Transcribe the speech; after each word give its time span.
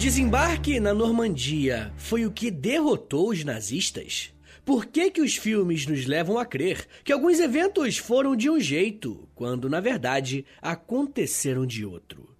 desembarque 0.00 0.80
na 0.80 0.94
Normandia 0.94 1.92
foi 1.98 2.24
o 2.24 2.32
que 2.32 2.50
derrotou 2.50 3.28
os 3.28 3.44
nazistas? 3.44 4.32
Por 4.64 4.86
que, 4.86 5.10
que 5.10 5.20
os 5.20 5.36
filmes 5.36 5.86
nos 5.86 6.06
levam 6.06 6.38
a 6.38 6.46
crer 6.46 6.86
que 7.04 7.12
alguns 7.12 7.38
eventos 7.38 7.98
foram 7.98 8.34
de 8.34 8.48
um 8.48 8.58
jeito, 8.58 9.28
quando 9.34 9.68
na 9.68 9.78
verdade 9.78 10.46
aconteceram 10.62 11.66
de 11.66 11.84
outro? 11.84 12.34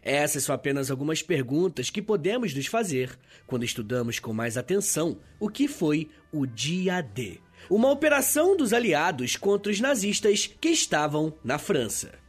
Essas 0.00 0.44
são 0.44 0.54
apenas 0.54 0.88
algumas 0.88 1.20
perguntas 1.20 1.90
que 1.90 2.00
podemos 2.00 2.54
nos 2.54 2.66
fazer 2.66 3.18
quando 3.44 3.64
estudamos 3.64 4.20
com 4.20 4.32
mais 4.32 4.56
atenção 4.56 5.18
o 5.40 5.48
que 5.48 5.66
foi 5.66 6.08
o 6.30 6.46
Dia 6.46 7.00
D, 7.00 7.40
uma 7.68 7.90
operação 7.90 8.56
dos 8.56 8.72
aliados 8.72 9.34
contra 9.34 9.72
os 9.72 9.80
nazistas 9.80 10.46
que 10.46 10.68
estavam 10.68 11.34
na 11.42 11.58
França. 11.58 12.19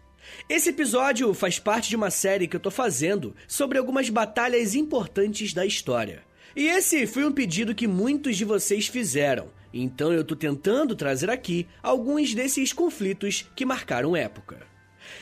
Esse 0.49 0.69
episódio 0.69 1.33
faz 1.33 1.59
parte 1.59 1.89
de 1.89 1.95
uma 1.95 2.09
série 2.09 2.47
que 2.47 2.55
eu 2.55 2.59
tô 2.59 2.71
fazendo 2.71 3.35
sobre 3.47 3.77
algumas 3.77 4.09
batalhas 4.09 4.75
importantes 4.75 5.53
da 5.53 5.65
história. 5.65 6.23
E 6.55 6.67
esse 6.67 7.07
foi 7.07 7.23
um 7.25 7.31
pedido 7.31 7.73
que 7.73 7.87
muitos 7.87 8.35
de 8.35 8.43
vocês 8.43 8.87
fizeram, 8.87 9.47
então 9.73 10.11
eu 10.11 10.23
tô 10.23 10.35
tentando 10.35 10.95
trazer 10.95 11.29
aqui 11.29 11.65
alguns 11.81 12.33
desses 12.33 12.73
conflitos 12.73 13.49
que 13.55 13.65
marcaram 13.65 14.15
época. 14.15 14.59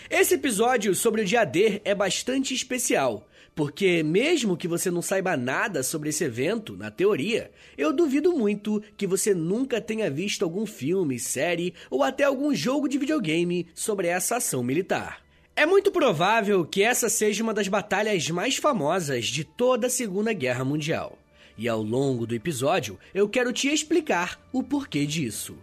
Esse 0.10 0.34
episódio 0.36 0.96
sobre 0.96 1.22
o 1.22 1.26
dia 1.26 1.46
D 1.46 1.82
é 1.86 1.94
bastante 1.94 2.54
especial, 2.54 3.29
porque 3.60 4.02
mesmo 4.04 4.56
que 4.56 4.70
você 4.70 4.90
não 4.90 5.02
saiba 5.02 5.36
nada 5.36 5.84
sobre 5.84 6.08
esse 6.12 6.24
evento, 6.24 6.78
na 6.78 6.90
teoria, 6.90 7.52
eu 7.78 7.92
duvido 7.92 8.32
muito 8.32 8.82
que 8.96 9.06
você 9.06 9.34
nunca 9.34 9.82
tenha 9.82 10.10
visto 10.10 10.46
algum 10.46 10.66
filme, 10.66 11.20
série 11.20 11.74
ou 11.92 12.02
até 12.02 12.24
algum 12.24 12.56
jogo 12.56 12.88
de 12.88 12.98
videogame 12.98 13.68
sobre 13.76 14.08
essa 14.08 14.38
ação 14.38 14.64
militar. 14.64 15.22
É 15.58 15.66
muito 15.66 15.92
provável 15.92 16.64
que 16.64 16.82
essa 16.82 17.10
seja 17.10 17.44
uma 17.44 17.54
das 17.54 17.68
batalhas 17.68 18.30
mais 18.30 18.56
famosas 18.56 19.26
de 19.26 19.44
toda 19.44 19.88
a 19.88 19.90
Segunda 19.90 20.32
Guerra 20.32 20.64
Mundial. 20.64 21.20
E 21.58 21.68
ao 21.68 21.84
longo 21.84 22.26
do 22.26 22.34
episódio, 22.34 22.98
eu 23.14 23.28
quero 23.28 23.52
te 23.52 23.68
explicar 23.68 24.40
o 24.54 24.64
porquê 24.64 25.06
disso. 25.06 25.58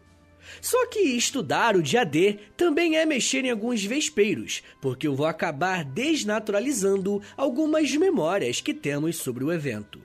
Só 0.61 0.87
que 0.87 1.01
estudar 1.01 1.77
o 1.77 1.83
dia 1.83 2.05
D 2.05 2.39
também 2.57 2.97
é 2.97 3.07
mexer 3.07 3.45
em 3.45 3.51
alguns 3.51 3.85
vespeiros, 3.85 4.63
porque 4.81 5.07
eu 5.07 5.15
vou 5.15 5.27
acabar 5.27 5.85
desnaturalizando 5.85 7.23
algumas 7.37 7.95
memórias 7.95 8.61
que 8.61 8.75
temos 8.75 9.17
sobre 9.17 9.45
o 9.45 9.53
evento. 9.53 10.01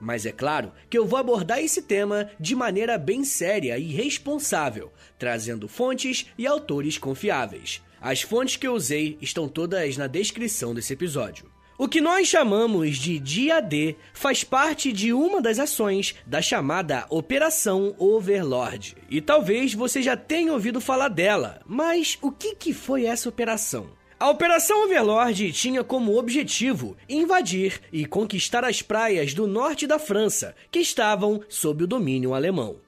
Mas 0.00 0.26
é 0.26 0.32
claro 0.32 0.72
que 0.90 0.98
eu 0.98 1.06
vou 1.06 1.18
abordar 1.18 1.60
esse 1.60 1.82
tema 1.82 2.30
de 2.38 2.54
maneira 2.54 2.98
bem 2.98 3.24
séria 3.24 3.78
e 3.78 3.92
responsável, 3.92 4.92
trazendo 5.18 5.68
fontes 5.68 6.26
e 6.36 6.46
autores 6.46 6.98
confiáveis. 6.98 7.82
As 8.00 8.20
fontes 8.20 8.56
que 8.56 8.66
eu 8.66 8.74
usei 8.74 9.16
estão 9.22 9.48
todas 9.48 9.96
na 9.96 10.06
descrição 10.06 10.74
desse 10.74 10.92
episódio. 10.92 11.53
O 11.76 11.88
que 11.88 12.00
nós 12.00 12.28
chamamos 12.28 12.98
de 12.98 13.18
Dia 13.18 13.60
D 13.60 13.96
faz 14.12 14.44
parte 14.44 14.92
de 14.92 15.12
uma 15.12 15.42
das 15.42 15.58
ações 15.58 16.14
da 16.24 16.40
chamada 16.40 17.04
Operação 17.10 17.96
Overlord. 17.98 18.96
E 19.10 19.20
talvez 19.20 19.74
você 19.74 20.00
já 20.00 20.16
tenha 20.16 20.52
ouvido 20.52 20.80
falar 20.80 21.08
dela, 21.08 21.60
mas 21.66 22.16
o 22.22 22.30
que, 22.30 22.54
que 22.54 22.72
foi 22.72 23.06
essa 23.06 23.28
operação? 23.28 23.88
A 24.20 24.30
Operação 24.30 24.84
Overlord 24.84 25.50
tinha 25.50 25.82
como 25.82 26.16
objetivo 26.16 26.96
invadir 27.08 27.80
e 27.92 28.06
conquistar 28.06 28.64
as 28.64 28.80
praias 28.80 29.34
do 29.34 29.48
norte 29.48 29.84
da 29.84 29.98
França, 29.98 30.54
que 30.70 30.78
estavam 30.78 31.42
sob 31.48 31.82
o 31.82 31.88
domínio 31.88 32.34
alemão. 32.34 32.83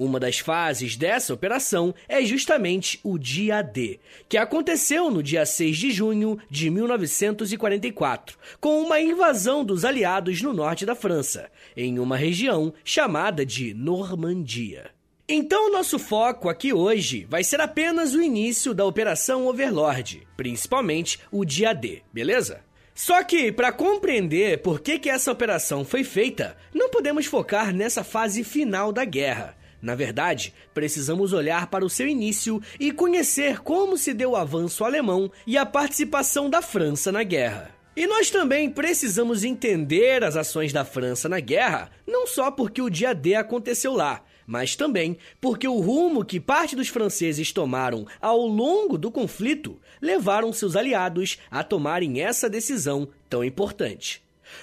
Uma 0.00 0.18
das 0.18 0.38
fases 0.38 0.96
dessa 0.96 1.34
operação 1.34 1.94
é 2.08 2.24
justamente 2.24 2.98
o 3.04 3.18
Dia 3.18 3.60
D, 3.60 4.00
que 4.30 4.38
aconteceu 4.38 5.10
no 5.10 5.22
dia 5.22 5.44
6 5.44 5.76
de 5.76 5.90
junho 5.90 6.38
de 6.48 6.70
1944, 6.70 8.38
com 8.58 8.80
uma 8.80 8.98
invasão 8.98 9.62
dos 9.62 9.84
aliados 9.84 10.40
no 10.40 10.54
norte 10.54 10.86
da 10.86 10.94
França, 10.94 11.50
em 11.76 11.98
uma 11.98 12.16
região 12.16 12.72
chamada 12.82 13.44
de 13.44 13.74
Normandia. 13.74 14.90
Então, 15.28 15.70
nosso 15.70 15.98
foco 15.98 16.48
aqui 16.48 16.72
hoje 16.72 17.26
vai 17.28 17.44
ser 17.44 17.60
apenas 17.60 18.14
o 18.14 18.22
início 18.22 18.72
da 18.72 18.86
Operação 18.86 19.46
Overlord, 19.48 20.26
principalmente 20.34 21.20
o 21.30 21.44
Dia 21.44 21.74
D, 21.74 22.00
beleza? 22.10 22.62
Só 22.94 23.22
que, 23.22 23.52
para 23.52 23.70
compreender 23.70 24.62
por 24.62 24.80
que, 24.80 24.98
que 24.98 25.10
essa 25.10 25.30
operação 25.30 25.84
foi 25.84 26.04
feita, 26.04 26.56
não 26.72 26.88
podemos 26.88 27.26
focar 27.26 27.74
nessa 27.74 28.02
fase 28.02 28.42
final 28.42 28.92
da 28.92 29.04
guerra. 29.04 29.59
Na 29.80 29.94
verdade, 29.94 30.54
precisamos 30.74 31.32
olhar 31.32 31.68
para 31.68 31.84
o 31.84 31.90
seu 31.90 32.06
início 32.06 32.60
e 32.78 32.92
conhecer 32.92 33.60
como 33.60 33.96
se 33.96 34.12
deu 34.12 34.32
o 34.32 34.36
avanço 34.36 34.84
alemão 34.84 35.30
e 35.46 35.56
a 35.56 35.64
participação 35.64 36.50
da 36.50 36.60
França 36.60 37.10
na 37.10 37.22
guerra. 37.22 37.74
E 37.96 38.06
nós 38.06 38.30
também 38.30 38.70
precisamos 38.70 39.42
entender 39.42 40.22
as 40.22 40.36
ações 40.36 40.72
da 40.72 40.84
França 40.84 41.28
na 41.28 41.40
guerra, 41.40 41.90
não 42.06 42.26
só 42.26 42.50
porque 42.50 42.80
o 42.80 42.90
dia 42.90 43.14
D 43.14 43.34
aconteceu 43.34 43.94
lá, 43.94 44.22
mas 44.46 44.76
também 44.76 45.16
porque 45.40 45.66
o 45.66 45.80
rumo 45.80 46.24
que 46.24 46.40
parte 46.40 46.76
dos 46.76 46.88
franceses 46.88 47.52
tomaram 47.52 48.06
ao 48.20 48.46
longo 48.46 48.96
do 48.96 49.10
conflito 49.10 49.80
levaram 50.00 50.52
seus 50.52 50.76
aliados 50.76 51.38
a 51.50 51.62
tomarem 51.62 52.20
essa 52.20 52.48
decisão 52.48 53.08
tão 53.28 53.44
importante. 53.44 54.22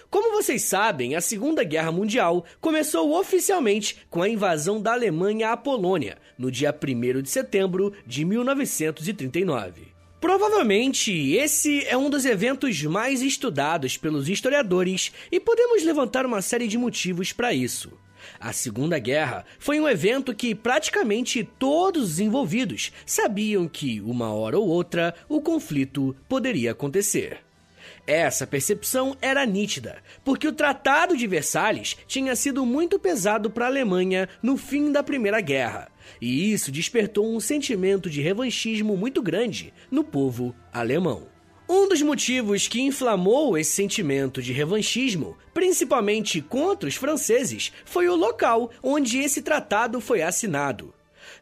Como 0.09 0.31
vocês 0.31 0.64
sabem, 0.64 1.16
a 1.16 1.22
Segunda 1.22 1.64
Guerra 1.64 1.92
Mundial 1.92 2.46
começou 2.62 3.18
oficialmente 3.18 3.98
com 4.09 4.22
a 4.22 4.30
invasão 4.30 4.81
da 4.81 4.94
Alemanha 4.94 5.52
à 5.52 5.58
Polônia, 5.58 6.18
no 6.38 6.52
dia 6.52 6.74
1 6.74 7.22
de 7.22 7.30
setembro 7.30 7.94
de 8.06 8.24
1939. 8.24 9.98
Provavelmente 10.20 11.34
esse 11.34 11.86
é 11.86 11.96
um 11.96 12.09
dos 12.09 12.25
eventos 12.25 12.81
mais 12.84 13.22
estudados 13.22 13.98
pelos 13.98 14.28
historiadores 14.28 15.12
e 15.31 15.40
podemos 15.40 15.84
levantar 15.84 16.25
uma 16.25 16.42
série 16.42 16.68
de 16.68 16.78
motivos 16.78 17.31
para 17.31 17.54
isso. 17.54 17.92
A 18.40 18.52
Segunda 18.52 18.98
Guerra 19.00 19.46
foi 19.59 19.80
um 19.80 19.88
evento 19.88 20.34
que 20.34 20.56
praticamente 20.56 21.48
todos 21.58 22.14
os 22.14 22.19
envolvidos 22.19 22.92
sabiam 23.06 23.68
que, 23.68 24.02
uma 24.02 24.34
hora 24.34 24.58
ou 24.58 24.68
outra, 24.68 25.14
o 25.30 25.40
conflito 25.40 26.16
poderia 26.28 26.72
acontecer. 26.72 27.47
Essa 28.07 28.47
percepção 28.47 29.18
era 29.22 29.45
nítida, 29.45 29.97
porque 30.23 30.47
o 30.47 30.53
Tratado 30.53 31.18
de 31.18 31.28
Versalhes 31.28 31.97
tinha 32.07 32.38
sido 32.38 32.66
muito 32.66 32.97
pesado 32.97 33.50
para 33.50 33.66
a 33.66 33.68
Alemanha 33.68 34.29
no 34.41 34.56
fim 34.56 34.94
da 34.94 35.03
Primeira 35.03 35.41
Guerra, 35.41 35.91
e 36.22 36.53
isso 36.53 36.72
despertou 36.72 37.29
um 37.29 37.41
sentimento 37.41 38.09
de 38.09 38.22
revanchismo 38.22 38.95
muito 38.95 39.22
grande 39.22 39.73
no 39.91 40.06
povo 40.06 40.56
alemão. 40.72 41.28
Um 41.68 41.90
dos 41.90 42.01
motivos 42.01 42.66
que 42.69 42.79
inflamou 42.79 43.57
esse 43.57 43.72
sentimento 43.72 44.41
de 44.41 44.53
revanchismo, 44.53 45.38
principalmente 45.53 46.41
contra 46.41 46.88
os 46.88 46.95
franceses, 46.95 47.74
foi 47.84 48.07
o 48.07 48.16
local 48.16 48.72
onde 48.81 49.19
esse 49.19 49.41
tratado 49.41 50.00
foi 50.00 50.22
assinado. 50.22 50.94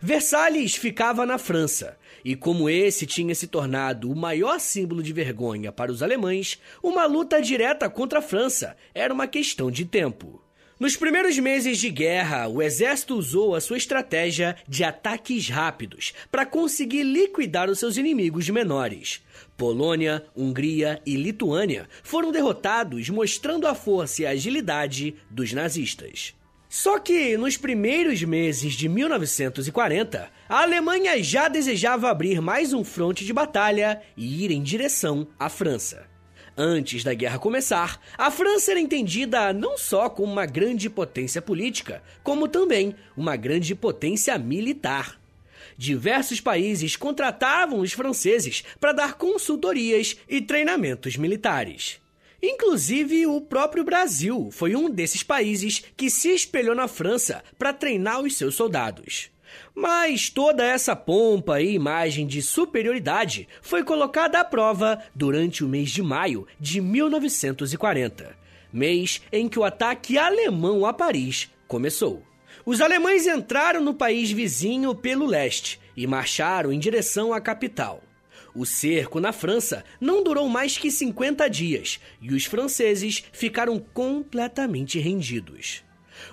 Versalhes 0.02 0.76
ficava 0.76 1.28
na 1.28 1.38
França, 1.38 1.96
e 2.25 2.36
como 2.36 2.68
esse 2.68 3.06
tinha 3.06 3.36
se 3.36 3.46
tornado 3.46 4.12
o 4.12 4.16
maior 4.16 4.59
símbolo 4.59 5.03
de 5.03 5.13
vergonha 5.13 5.72
para 5.72 5.91
os 5.91 6.02
alemães, 6.02 6.59
uma 6.81 7.06
luta 7.06 7.40
direta 7.40 7.88
contra 7.88 8.18
a 8.18 8.22
França 8.22 8.75
era 8.96 9.13
uma 9.13 9.28
questão 9.28 9.69
de 9.69 9.86
tempo. 9.86 10.41
Nos 10.80 10.97
primeiros 10.97 11.38
meses 11.38 11.78
de 11.78 11.90
guerra, 11.91 12.47
o 12.47 12.64
exército 12.64 13.16
usou 13.16 13.53
a 13.53 13.62
sua 13.62 13.78
estratégia 13.78 14.58
de 14.68 14.84
ataques 14.84 15.47
rápidos 15.47 16.14
para 16.31 16.47
conseguir 16.47 17.03
liquidar 17.03 17.69
os 17.69 17.78
seus 17.78 17.96
inimigos 17.96 18.50
menores. 18.50 19.24
Polônia, 19.56 20.25
Hungria 20.35 21.00
e 21.06 21.16
Lituânia 21.16 21.88
foram 22.03 22.31
derrotados, 22.31 23.08
mostrando 23.08 23.68
a 23.68 23.75
força 23.75 24.24
e 24.24 24.25
a 24.25 24.31
agilidade 24.31 25.16
dos 25.30 25.53
nazistas. 25.53 26.34
Só 26.78 27.00
que 27.00 27.38
nos 27.38 27.56
primeiros 27.56 28.22
meses 28.23 28.73
de 28.73 28.90
1940, 28.90 30.29
a 30.50 30.61
Alemanha 30.61 31.23
já 31.23 31.47
desejava 31.47 32.09
abrir 32.09 32.41
mais 32.41 32.73
um 32.73 32.84
fronte 32.84 33.23
de 33.23 33.32
batalha 33.32 34.02
e 34.17 34.44
ir 34.44 34.52
em 34.52 34.61
direção 34.61 35.26
à 35.40 35.47
França. 35.47 36.05
Antes 36.58 37.02
da 37.02 37.14
guerra 37.14 37.40
começar, 37.40 37.97
a 38.17 38.29
França 38.29 38.72
era 38.72 38.79
entendida 38.82 39.53
não 39.53 39.78
só 39.78 40.09
como 40.09 40.29
uma 40.29 40.46
grande 40.46 40.90
potência 40.90 41.41
política, 41.41 42.03
como 42.22 42.46
também 42.46 42.94
uma 43.16 43.38
grande 43.38 43.73
potência 43.73 44.38
militar. 44.38 45.17
Diversos 45.78 46.41
países 46.41 46.97
contratavam 46.97 47.79
os 47.79 47.94
franceses 47.94 48.66
para 48.82 48.91
dar 48.91 49.14
consultorias 49.14 50.17
e 50.28 50.41
treinamentos 50.41 51.16
militares. 51.16 52.02
Inclusive, 52.47 53.26
o 53.26 53.42
próprio 53.42 53.84
Brasil 53.84 54.50
foi 54.52 54.76
um 54.76 54.88
desses 54.88 55.24
países 55.24 55.84
que 55.97 56.12
se 56.12 56.30
espelhou 56.30 56.76
na 56.76 56.88
França 56.88 57.44
para 57.58 57.74
treinar 57.74 58.22
os 58.22 58.38
seus 58.38 58.53
soldados. 58.53 59.32
Mas 59.74 60.30
toda 60.30 60.64
essa 60.64 60.96
pompa 60.96 61.59
e 61.59 61.74
imagem 61.74 62.28
de 62.28 62.44
superioridade 62.44 63.47
foi 63.64 63.84
colocada 63.84 64.40
à 64.40 64.44
prova 64.44 65.02
durante 65.16 65.64
o 65.64 65.68
mês 65.68 65.90
de 65.90 66.03
maio 66.03 66.46
de 66.59 66.80
1940, 66.80 68.38
mês 68.72 69.24
em 69.32 69.50
que 69.50 69.58
o 69.58 69.64
ataque 69.64 70.16
alemão 70.16 70.86
a 70.86 70.94
Paris 70.94 71.50
começou. 71.68 72.22
Os 72.64 72.80
alemães 72.80 73.26
entraram 73.26 73.82
no 73.82 73.96
país 73.96 74.30
vizinho 74.30 74.94
pelo 74.94 75.26
leste 75.26 75.80
e 75.98 76.06
marcharam 76.06 76.72
em 76.72 76.78
direção 76.78 77.34
à 77.34 77.41
capital. 77.41 78.03
O 78.55 78.66
cerco 78.66 79.19
na 79.19 79.34
França 79.34 79.84
não 79.99 80.23
durou 80.23 80.47
mais 80.47 80.78
que 80.78 80.90
50 80.90 81.47
dias 81.49 81.99
e 82.22 82.34
os 82.34 82.46
franceses 82.46 83.23
ficaram 83.34 83.78
completamente 83.79 84.97
rendidos. 84.97 85.84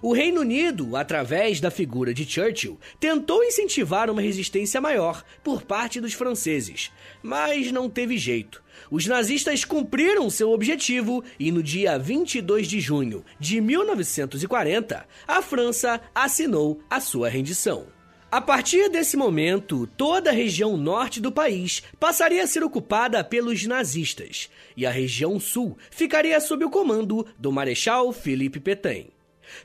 O 0.01 0.13
Reino 0.13 0.43
Unido, 0.43 0.97
através 0.97 1.61
da 1.61 1.71
figura 1.71 2.15
de 2.15 2.25
Churchill, 2.25 2.79
tentou 3.01 3.43
incentivar 3.43 4.09
uma 4.09 4.23
resistência 4.23 4.81
maior 4.81 5.25
por 5.43 5.63
parte 5.63 6.01
dos 6.01 6.13
franceses, 6.13 6.93
mas 7.23 7.73
não 7.73 7.91
teve 7.91 8.17
jeito. 8.17 8.63
Os 8.91 9.07
nazistas 9.07 9.65
cumpriram 9.65 10.31
seu 10.31 10.51
objetivo 10.53 11.25
e 11.39 11.51
no 11.51 11.63
dia 11.63 11.99
22 11.99 12.69
de 12.69 12.81
junho 12.81 13.25
de 13.41 13.61
1940, 13.61 15.07
a 15.27 15.43
França 15.43 16.01
assinou 16.15 16.81
a 16.89 17.01
sua 17.01 17.29
rendição. 17.29 17.87
A 18.33 18.41
partir 18.41 18.89
desse 18.89 19.15
momento, 19.15 19.87
toda 19.87 20.31
a 20.31 20.33
região 20.33 20.75
norte 20.75 21.21
do 21.21 21.31
país 21.31 21.83
passaria 22.01 22.43
a 22.43 22.47
ser 22.47 22.65
ocupada 22.65 23.23
pelos 23.23 23.67
nazistas, 23.67 24.49
e 24.75 24.87
a 24.87 24.91
região 24.91 25.39
sul 25.39 25.77
ficaria 25.91 26.41
sob 26.41 26.65
o 26.65 26.71
comando 26.71 27.27
do 27.39 27.53
Marechal 27.53 28.11
Philippe 28.11 28.59
Pétain. 28.59 29.09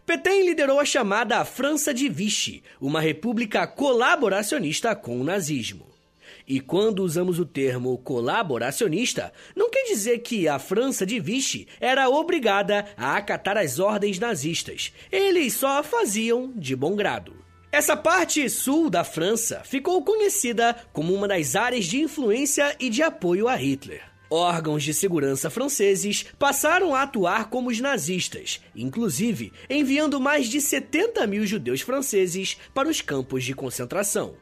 Pétain 0.05 0.45
liderou 0.45 0.81
a 0.81 0.83
chamada 0.83 1.45
França 1.45 1.93
de 1.93 2.09
Vichy, 2.09 2.61
uma 2.81 2.99
república 2.99 3.65
colaboracionista 3.65 4.93
com 4.93 5.17
o 5.17 5.23
nazismo. 5.23 5.87
E 6.45 6.59
quando 6.59 7.05
usamos 7.05 7.39
o 7.39 7.45
termo 7.45 7.97
colaboracionista, 7.99 9.31
não 9.55 9.69
quer 9.69 9.83
dizer 9.83 10.19
que 10.19 10.45
a 10.45 10.59
França 10.59 11.05
de 11.05 11.21
Vichy 11.21 11.69
era 11.79 12.09
obrigada 12.09 12.85
a 12.97 13.15
acatar 13.15 13.55
as 13.55 13.79
ordens 13.79 14.19
nazistas. 14.19 14.91
Eles 15.09 15.53
só 15.53 15.81
faziam 15.81 16.51
de 16.53 16.75
bom 16.75 16.97
grado. 16.97 17.46
Essa 17.77 17.95
parte 17.95 18.49
sul 18.49 18.89
da 18.89 19.03
França 19.03 19.61
ficou 19.63 20.03
conhecida 20.03 20.75
como 20.91 21.13
uma 21.13 21.27
das 21.27 21.55
áreas 21.55 21.85
de 21.85 22.01
influência 22.01 22.75
e 22.79 22.89
de 22.89 23.03
apoio 23.03 23.47
a 23.47 23.53
Hitler. 23.53 24.01
Órgãos 24.31 24.81
de 24.81 24.95
segurança 24.95 25.47
franceses 25.51 26.25
passaram 26.39 26.95
a 26.95 27.03
atuar 27.03 27.51
como 27.51 27.69
os 27.69 27.79
nazistas, 27.79 28.59
inclusive 28.75 29.53
enviando 29.69 30.19
mais 30.19 30.47
de 30.47 30.59
70 30.59 31.27
mil 31.27 31.45
judeus 31.45 31.81
franceses 31.81 32.57
para 32.73 32.89
os 32.89 32.99
campos 32.99 33.43
de 33.43 33.53
concentração. 33.53 34.33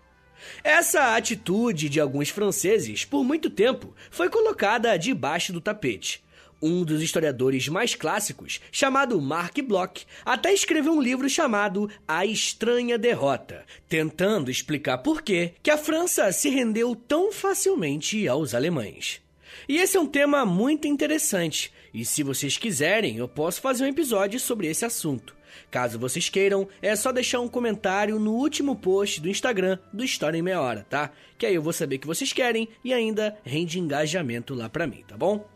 Essa 0.64 1.18
atitude 1.18 1.90
de 1.90 2.00
alguns 2.00 2.30
franceses, 2.30 3.04
por 3.04 3.26
muito 3.26 3.50
tempo, 3.50 3.94
foi 4.10 4.30
colocada 4.30 4.96
debaixo 4.96 5.52
do 5.52 5.60
tapete. 5.60 6.24
Um 6.62 6.84
dos 6.84 7.02
historiadores 7.02 7.68
mais 7.68 7.96
clássicos, 7.96 8.62
chamado 8.72 9.22
Mark 9.22 9.58
Bloch, 9.62 10.06
até 10.26 10.54
escreveu 10.54 10.94
um 10.94 11.02
livro 11.02 11.30
chamado 11.30 11.90
A 12.08 12.26
Estranha 12.26 12.98
Derrota, 12.98 13.66
tentando 13.88 14.50
explicar 14.50 15.00
por 15.00 15.22
que 15.22 15.54
a 15.70 15.78
França 15.78 16.32
se 16.32 16.50
rendeu 16.50 16.96
tão 16.96 17.32
facilmente 17.32 18.28
aos 18.28 18.54
alemães. 18.54 19.22
E 19.68 19.78
esse 19.78 19.98
é 19.98 20.00
um 20.00 20.08
tema 20.08 20.46
muito 20.46 20.88
interessante, 20.88 21.72
e 21.94 22.04
se 22.04 22.24
vocês 22.24 22.58
quiserem, 22.58 23.18
eu 23.18 23.28
posso 23.28 23.62
fazer 23.62 23.84
um 23.84 23.88
episódio 23.88 24.40
sobre 24.40 24.68
esse 24.68 24.86
assunto. 24.86 25.36
Caso 25.72 25.98
vocês 25.98 26.30
queiram, 26.30 26.68
é 26.82 26.96
só 26.96 27.12
deixar 27.12 27.40
um 27.40 27.48
comentário 27.48 28.20
no 28.20 28.34
último 28.34 28.76
post 28.76 29.22
do 29.22 29.30
Instagram 29.30 29.80
do 29.94 30.04
História 30.04 30.38
em 30.38 30.42
Meia 30.42 30.62
Hora, 30.62 30.86
tá? 30.90 31.12
Que 31.38 31.46
aí 31.46 31.56
eu 31.56 31.62
vou 31.62 31.74
saber 31.74 31.98
que 31.98 32.08
vocês 32.08 32.34
querem 32.34 32.68
e 32.84 32.94
ainda 32.94 33.38
rende 33.44 33.80
engajamento 33.80 34.54
lá 34.54 34.70
pra 34.70 34.88
mim, 34.88 35.04
tá 35.08 35.18
bom? 35.18 35.48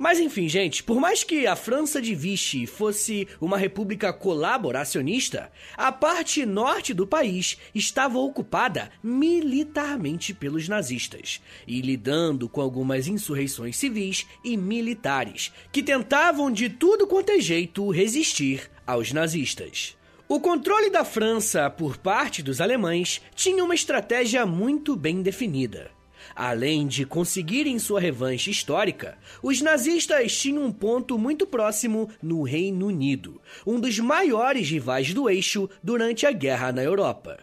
Mas 0.00 0.18
enfim, 0.18 0.48
gente, 0.48 0.82
por 0.82 0.98
mais 0.98 1.22
que 1.22 1.46
a 1.46 1.54
França 1.54 2.00
de 2.00 2.14
Vichy 2.14 2.66
fosse 2.66 3.28
uma 3.38 3.58
república 3.58 4.14
colaboracionista, 4.14 5.52
a 5.76 5.92
parte 5.92 6.46
norte 6.46 6.94
do 6.94 7.06
país 7.06 7.58
estava 7.74 8.18
ocupada 8.18 8.90
militarmente 9.02 10.32
pelos 10.32 10.66
nazistas 10.70 11.42
e 11.68 11.82
lidando 11.82 12.48
com 12.48 12.62
algumas 12.62 13.08
insurreições 13.08 13.76
civis 13.76 14.26
e 14.42 14.56
militares 14.56 15.52
que 15.70 15.82
tentavam 15.82 16.50
de 16.50 16.70
tudo 16.70 17.06
quanto 17.06 17.32
é 17.32 17.38
jeito 17.38 17.90
resistir 17.90 18.70
aos 18.86 19.12
nazistas. 19.12 19.98
O 20.26 20.40
controle 20.40 20.88
da 20.88 21.04
França 21.04 21.68
por 21.68 21.98
parte 21.98 22.42
dos 22.42 22.62
alemães 22.62 23.20
tinha 23.34 23.62
uma 23.62 23.74
estratégia 23.74 24.46
muito 24.46 24.96
bem 24.96 25.20
definida. 25.20 25.90
Além 26.34 26.86
de 26.86 27.04
conseguirem 27.04 27.78
sua 27.78 28.00
revanche 28.00 28.50
histórica, 28.50 29.18
os 29.42 29.60
nazistas 29.60 30.36
tinham 30.36 30.64
um 30.64 30.72
ponto 30.72 31.18
muito 31.18 31.46
próximo 31.46 32.08
no 32.22 32.42
Reino 32.42 32.86
Unido, 32.86 33.40
um 33.66 33.78
dos 33.80 33.98
maiores 33.98 34.70
rivais 34.70 35.12
do 35.12 35.28
eixo 35.28 35.68
durante 35.82 36.26
a 36.26 36.32
guerra 36.32 36.72
na 36.72 36.82
Europa. 36.82 37.38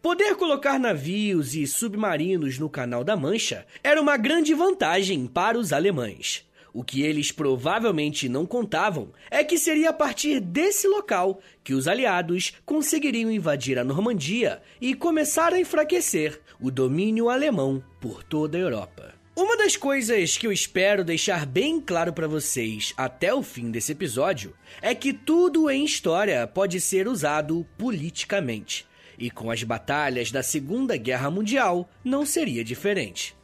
Poder 0.00 0.34
colocar 0.36 0.78
navios 0.78 1.54
e 1.54 1.66
submarinos 1.66 2.58
no 2.58 2.68
Canal 2.68 3.04
da 3.04 3.16
Mancha 3.16 3.66
era 3.82 4.00
uma 4.00 4.16
grande 4.16 4.54
vantagem 4.54 5.26
para 5.26 5.58
os 5.58 5.72
alemães. 5.72 6.47
O 6.72 6.84
que 6.84 7.02
eles 7.02 7.32
provavelmente 7.32 8.28
não 8.28 8.46
contavam 8.46 9.12
é 9.30 9.42
que 9.42 9.58
seria 9.58 9.90
a 9.90 9.92
partir 9.92 10.40
desse 10.40 10.86
local 10.86 11.40
que 11.64 11.74
os 11.74 11.88
aliados 11.88 12.52
conseguiriam 12.64 13.30
invadir 13.30 13.78
a 13.78 13.84
Normandia 13.84 14.60
e 14.80 14.94
começar 14.94 15.52
a 15.52 15.60
enfraquecer 15.60 16.40
o 16.60 16.70
domínio 16.70 17.28
alemão 17.30 17.82
por 18.00 18.22
toda 18.22 18.58
a 18.58 18.60
Europa. 18.60 19.14
Uma 19.40 19.56
das 19.56 19.76
coisas 19.76 20.36
que 20.36 20.48
eu 20.48 20.52
espero 20.52 21.04
deixar 21.04 21.46
bem 21.46 21.80
claro 21.80 22.12
para 22.12 22.26
vocês 22.26 22.92
até 22.96 23.32
o 23.32 23.40
fim 23.40 23.70
desse 23.70 23.92
episódio 23.92 24.52
é 24.82 24.92
que 24.96 25.12
tudo 25.12 25.70
em 25.70 25.84
história 25.84 26.44
pode 26.44 26.80
ser 26.80 27.06
usado 27.06 27.64
politicamente. 27.78 28.84
E 29.16 29.30
com 29.30 29.48
as 29.48 29.62
batalhas 29.62 30.32
da 30.32 30.42
Segunda 30.42 30.96
Guerra 30.96 31.30
Mundial 31.30 31.88
não 32.04 32.26
seria 32.26 32.64
diferente. 32.64 33.37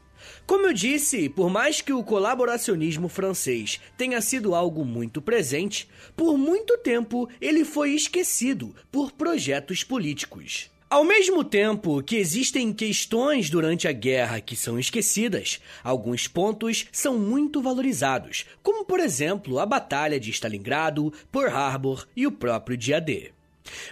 Como 0.46 0.66
eu 0.66 0.74
disse, 0.74 1.28
por 1.28 1.48
mais 1.48 1.80
que 1.80 1.92
o 1.92 2.04
colaboracionismo 2.04 3.08
francês 3.08 3.80
tenha 3.96 4.20
sido 4.20 4.54
algo 4.54 4.84
muito 4.84 5.22
presente, 5.22 5.88
por 6.14 6.36
muito 6.36 6.76
tempo 6.78 7.28
ele 7.40 7.64
foi 7.64 7.92
esquecido 7.92 8.74
por 8.92 9.12
projetos 9.12 9.82
políticos. 9.82 10.70
Ao 10.90 11.02
mesmo 11.02 11.42
tempo 11.42 12.02
que 12.02 12.14
existem 12.14 12.72
questões 12.72 13.50
durante 13.50 13.88
a 13.88 13.92
guerra 13.92 14.40
que 14.40 14.54
são 14.54 14.78
esquecidas, 14.78 15.60
alguns 15.82 16.28
pontos 16.28 16.86
são 16.92 17.18
muito 17.18 17.60
valorizados, 17.60 18.46
como 18.62 18.84
por 18.84 19.00
exemplo 19.00 19.58
a 19.58 19.66
Batalha 19.66 20.20
de 20.20 20.30
Stalingrado, 20.30 21.12
Pearl 21.32 21.56
Harbor 21.56 22.06
e 22.14 22.26
o 22.26 22.32
próprio 22.32 22.76
Dia 22.76 23.00
D. 23.00 23.33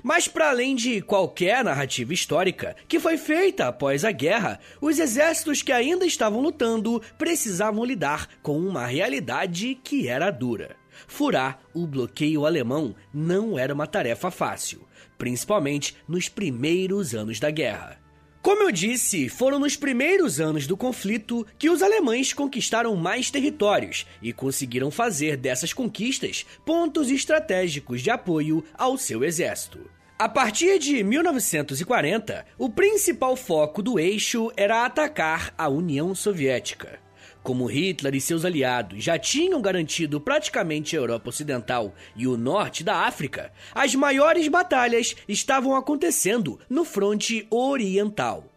Mas, 0.02 0.28
para 0.28 0.50
além 0.50 0.74
de 0.74 1.00
qualquer 1.00 1.64
narrativa 1.64 2.12
histórica 2.12 2.76
que 2.86 3.00
foi 3.00 3.16
feita 3.16 3.68
após 3.68 4.04
a 4.04 4.12
guerra, 4.12 4.60
os 4.80 4.98
exércitos 4.98 5.62
que 5.62 5.72
ainda 5.72 6.04
estavam 6.04 6.40
lutando 6.40 7.00
precisavam 7.16 7.84
lidar 7.84 8.28
com 8.42 8.58
uma 8.58 8.86
realidade 8.86 9.78
que 9.82 10.08
era 10.08 10.30
dura. 10.30 10.76
Furar 11.06 11.60
o 11.74 11.86
bloqueio 11.86 12.44
alemão 12.44 12.94
não 13.12 13.58
era 13.58 13.72
uma 13.72 13.86
tarefa 13.86 14.30
fácil, 14.30 14.86
principalmente 15.16 15.96
nos 16.06 16.28
primeiros 16.28 17.14
anos 17.14 17.40
da 17.40 17.50
guerra. 17.50 18.01
Como 18.42 18.64
eu 18.64 18.72
disse, 18.72 19.28
foram 19.28 19.60
nos 19.60 19.76
primeiros 19.76 20.40
anos 20.40 20.66
do 20.66 20.76
conflito 20.76 21.46
que 21.56 21.70
os 21.70 21.80
alemães 21.80 22.32
conquistaram 22.32 22.96
mais 22.96 23.30
territórios 23.30 24.04
e 24.20 24.32
conseguiram 24.32 24.90
fazer 24.90 25.36
dessas 25.36 25.72
conquistas 25.72 26.44
pontos 26.66 27.08
estratégicos 27.08 28.02
de 28.02 28.10
apoio 28.10 28.64
ao 28.74 28.98
seu 28.98 29.22
exército. 29.22 29.88
A 30.18 30.28
partir 30.28 30.80
de 30.80 31.04
1940, 31.04 32.44
o 32.58 32.68
principal 32.68 33.36
foco 33.36 33.80
do 33.80 33.96
eixo 33.96 34.50
era 34.56 34.84
atacar 34.84 35.54
a 35.56 35.68
União 35.68 36.12
Soviética. 36.12 37.01
Como 37.42 37.66
Hitler 37.66 38.14
e 38.14 38.20
seus 38.20 38.44
aliados 38.44 39.02
já 39.02 39.18
tinham 39.18 39.60
garantido 39.60 40.20
praticamente 40.20 40.96
a 40.96 41.00
Europa 41.00 41.30
Ocidental 41.30 41.92
e 42.14 42.26
o 42.26 42.36
norte 42.36 42.84
da 42.84 43.04
África, 43.04 43.52
as 43.74 43.94
maiores 43.96 44.46
batalhas 44.46 45.16
estavam 45.26 45.74
acontecendo 45.74 46.60
no 46.70 46.84
fronte 46.84 47.46
oriental. 47.50 48.48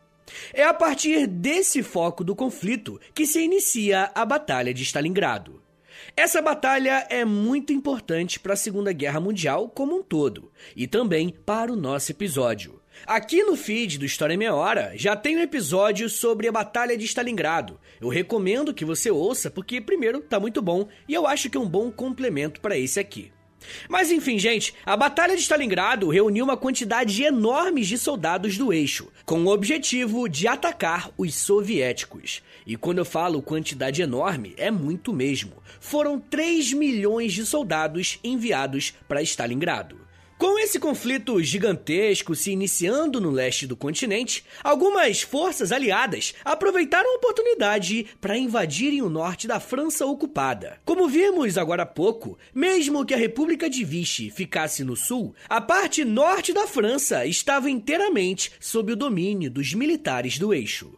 É 0.54 0.64
a 0.64 0.74
partir 0.74 1.26
desse 1.26 1.82
foco 1.82 2.24
do 2.24 2.36
conflito 2.36 3.00
que 3.14 3.26
se 3.26 3.42
inicia 3.42 4.12
a 4.14 4.24
Batalha 4.24 4.74
de 4.74 4.84
Stalingrado. 4.84 5.62
Essa 6.16 6.42
batalha 6.42 7.08
é 7.10 7.26
muito 7.26 7.74
importante 7.74 8.40
para 8.40 8.54
a 8.54 8.58
Segunda 8.58 8.94
Guerra 8.94 9.20
Mundial 9.20 9.70
como 9.70 9.98
um 9.98 10.04
todo 10.04 10.52
e 10.76 10.88
também 10.88 11.30
para 11.30 11.72
o 11.72 11.76
nosso 11.76 12.12
episódio. 12.12 12.80
Aqui 13.08 13.44
no 13.44 13.56
feed 13.56 14.00
do 14.00 14.06
História 14.06 14.34
em 14.34 14.38
Meia 14.38 14.56
Hora 14.56 14.92
já 14.96 15.16
tem 15.16 15.38
um 15.38 15.42
episódio 15.42 16.10
sobre 16.10 16.48
a 16.48 16.52
Batalha 16.52 16.98
de 16.98 17.06
Stalingrado. 17.06 17.80
Eu 18.02 18.10
recomendo 18.10 18.74
que 18.74 18.84
você 18.84 19.12
ouça 19.12 19.52
porque, 19.52 19.80
primeiro, 19.80 20.22
tá 20.22 20.40
muito 20.40 20.60
bom 20.60 20.88
e 21.08 21.14
eu 21.14 21.28
acho 21.28 21.48
que 21.48 21.56
é 21.56 21.60
um 21.60 21.70
bom 21.70 21.92
complemento 21.92 22.60
para 22.60 22.76
esse 22.76 23.00
aqui. 23.00 23.32
Mas 23.88 24.10
enfim, 24.10 24.40
gente, 24.40 24.74
a 24.84 24.98
Batalha 24.98 25.36
de 25.36 25.42
Stalingrado 25.44 26.10
reuniu 26.10 26.44
uma 26.44 26.58
quantidade 26.58 27.24
enorme 27.24 27.84
de 27.84 27.96
soldados 27.96 28.58
do 28.58 28.74
eixo, 28.74 29.12
com 29.24 29.44
o 29.44 29.50
objetivo 29.50 30.28
de 30.28 30.48
atacar 30.48 31.12
os 31.16 31.36
soviéticos. 31.36 32.42
E 32.66 32.76
quando 32.76 32.98
eu 32.98 33.06
falo 33.06 33.40
quantidade 33.40 34.02
enorme, 34.02 34.56
é 34.58 34.72
muito 34.72 35.14
mesmo. 35.14 35.62
Foram 35.80 36.20
3 36.20 36.74
milhões 36.74 37.34
de 37.34 37.46
soldados 37.46 38.20
enviados 38.24 38.96
para 39.08 39.22
Stalingrado. 39.22 40.05
Com 40.38 40.60
esse 40.60 40.78
conflito 40.80 41.42
gigantesco 41.42 42.36
se 42.36 42.52
iniciando 42.52 43.22
no 43.22 43.32
leste 43.32 43.66
do 43.66 43.76
continente, 43.76 44.44
algumas 44.62 45.22
forças 45.22 45.72
aliadas 45.72 46.34
aproveitaram 46.44 47.10
a 47.10 47.16
oportunidade 47.16 48.06
para 48.20 48.38
invadirem 48.38 49.02
o 49.02 49.10
norte 49.10 49.48
da 49.48 49.62
França 49.62 50.06
ocupada. 50.06 50.78
Como 50.84 51.08
vimos 51.08 51.58
agora 51.58 51.84
há 51.84 51.86
pouco, 51.86 52.38
mesmo 52.54 53.06
que 53.06 53.14
a 53.14 53.18
República 53.18 53.70
de 53.70 53.86
Vichy 53.86 54.30
ficasse 54.30 54.84
no 54.84 54.98
sul, 54.98 55.34
a 55.48 55.62
parte 55.62 56.04
norte 56.04 56.52
da 56.52 56.68
França 56.68 57.26
estava 57.26 57.70
inteiramente 57.70 58.52
sob 58.60 58.92
o 58.92 58.96
domínio 58.98 59.50
dos 59.50 59.74
militares 59.74 60.38
do 60.38 60.54
eixo 60.54 60.94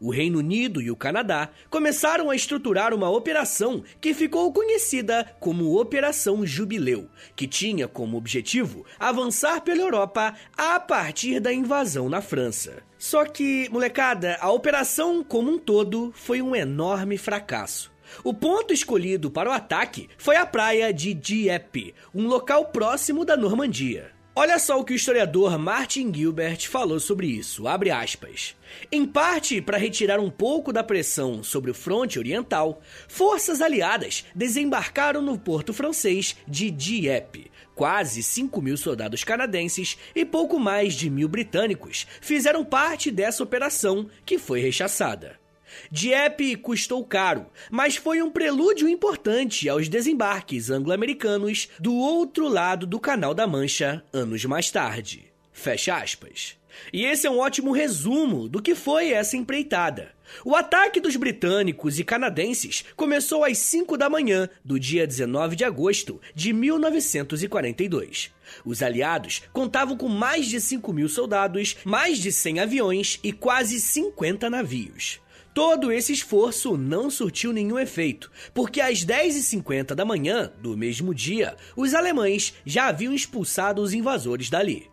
o 0.00 0.10
Reino 0.10 0.38
Unido 0.38 0.80
e 0.80 0.90
o 0.90 0.96
Canadá 0.96 1.50
começaram 1.70 2.30
a 2.30 2.36
estruturar 2.36 2.94
uma 2.94 3.10
operação 3.10 3.82
que 4.00 4.14
ficou 4.14 4.52
conhecida 4.52 5.34
como 5.40 5.78
Operação 5.78 6.46
Jubileu, 6.46 7.08
que 7.34 7.46
tinha 7.46 7.88
como 7.88 8.16
objetivo 8.16 8.84
avançar 8.98 9.60
pela 9.60 9.82
Europa 9.82 10.34
a 10.56 10.78
partir 10.80 11.40
da 11.40 11.52
invasão 11.52 12.08
na 12.08 12.20
França. 12.20 12.82
Só 12.98 13.24
que, 13.24 13.68
molecada, 13.70 14.38
a 14.40 14.50
operação 14.50 15.22
como 15.22 15.52
um 15.52 15.58
todo 15.58 16.12
foi 16.14 16.40
um 16.40 16.56
enorme 16.56 17.18
fracasso. 17.18 17.94
O 18.22 18.32
ponto 18.32 18.72
escolhido 18.72 19.30
para 19.30 19.50
o 19.50 19.52
ataque 19.52 20.08
foi 20.16 20.36
a 20.36 20.46
praia 20.46 20.92
de 20.92 21.12
Dieppe, 21.12 21.94
um 22.14 22.26
local 22.26 22.66
próximo 22.66 23.24
da 23.24 23.36
Normandia. 23.36 24.15
Olha 24.38 24.58
só 24.58 24.78
o 24.78 24.84
que 24.84 24.92
o 24.92 24.94
historiador 24.94 25.58
Martin 25.58 26.12
Gilbert 26.12 26.68
falou 26.68 27.00
sobre 27.00 27.26
isso, 27.26 27.66
abre 27.66 27.90
aspas. 27.90 28.54
Em 28.92 29.06
parte 29.06 29.62
para 29.62 29.78
retirar 29.78 30.20
um 30.20 30.28
pouco 30.28 30.74
da 30.74 30.84
pressão 30.84 31.42
sobre 31.42 31.70
o 31.70 31.74
fronte 31.74 32.18
oriental, 32.18 32.82
forças 33.08 33.62
aliadas 33.62 34.26
desembarcaram 34.34 35.22
no 35.22 35.38
porto 35.38 35.72
francês 35.72 36.36
de 36.46 36.70
Dieppe. 36.70 37.50
Quase 37.74 38.22
5 38.22 38.60
mil 38.60 38.76
soldados 38.76 39.24
canadenses 39.24 39.96
e 40.14 40.22
pouco 40.22 40.58
mais 40.58 40.92
de 40.92 41.08
mil 41.08 41.28
britânicos 41.28 42.06
fizeram 42.20 42.62
parte 42.62 43.10
dessa 43.10 43.42
operação 43.42 44.06
que 44.22 44.38
foi 44.38 44.60
rechaçada. 44.60 45.45
Dieppe 45.90 46.56
custou 46.56 47.04
caro, 47.04 47.46
mas 47.70 47.96
foi 47.96 48.22
um 48.22 48.30
prelúdio 48.30 48.88
importante 48.88 49.68
aos 49.68 49.88
desembarques 49.88 50.70
anglo-americanos 50.70 51.68
do 51.78 51.94
outro 51.94 52.48
lado 52.48 52.86
do 52.86 53.00
Canal 53.00 53.34
da 53.34 53.46
Mancha 53.46 54.02
anos 54.12 54.44
mais 54.44 54.70
tarde. 54.70 55.32
Fecha 55.52 55.96
aspas. 55.96 56.56
E 56.92 57.04
esse 57.04 57.26
é 57.26 57.30
um 57.30 57.38
ótimo 57.38 57.72
resumo 57.72 58.48
do 58.48 58.60
que 58.60 58.74
foi 58.74 59.10
essa 59.10 59.36
empreitada. 59.36 60.14
O 60.44 60.54
ataque 60.54 61.00
dos 61.00 61.16
britânicos 61.16 61.98
e 61.98 62.04
canadenses 62.04 62.84
começou 62.96 63.44
às 63.44 63.58
5 63.58 63.96
da 63.96 64.10
manhã 64.10 64.48
do 64.64 64.78
dia 64.78 65.06
19 65.06 65.56
de 65.56 65.64
agosto 65.64 66.20
de 66.34 66.52
1942. 66.52 68.32
Os 68.64 68.82
aliados 68.82 69.42
contavam 69.52 69.96
com 69.96 70.08
mais 70.08 70.46
de 70.46 70.60
5 70.60 70.92
mil 70.92 71.08
soldados, 71.08 71.76
mais 71.84 72.18
de 72.18 72.32
100 72.32 72.60
aviões 72.60 73.20
e 73.22 73.32
quase 73.32 73.80
50 73.80 74.50
navios. 74.50 75.20
Todo 75.56 75.90
esse 75.90 76.12
esforço 76.12 76.76
não 76.76 77.08
surtiu 77.08 77.50
nenhum 77.50 77.78
efeito, 77.78 78.30
porque 78.52 78.78
às 78.78 79.06
10h50 79.06 79.94
da 79.94 80.04
manhã 80.04 80.52
do 80.60 80.76
mesmo 80.76 81.14
dia, 81.14 81.56
os 81.74 81.94
alemães 81.94 82.52
já 82.66 82.88
haviam 82.88 83.14
expulsado 83.14 83.80
os 83.80 83.94
invasores 83.94 84.50
dali. 84.50 84.90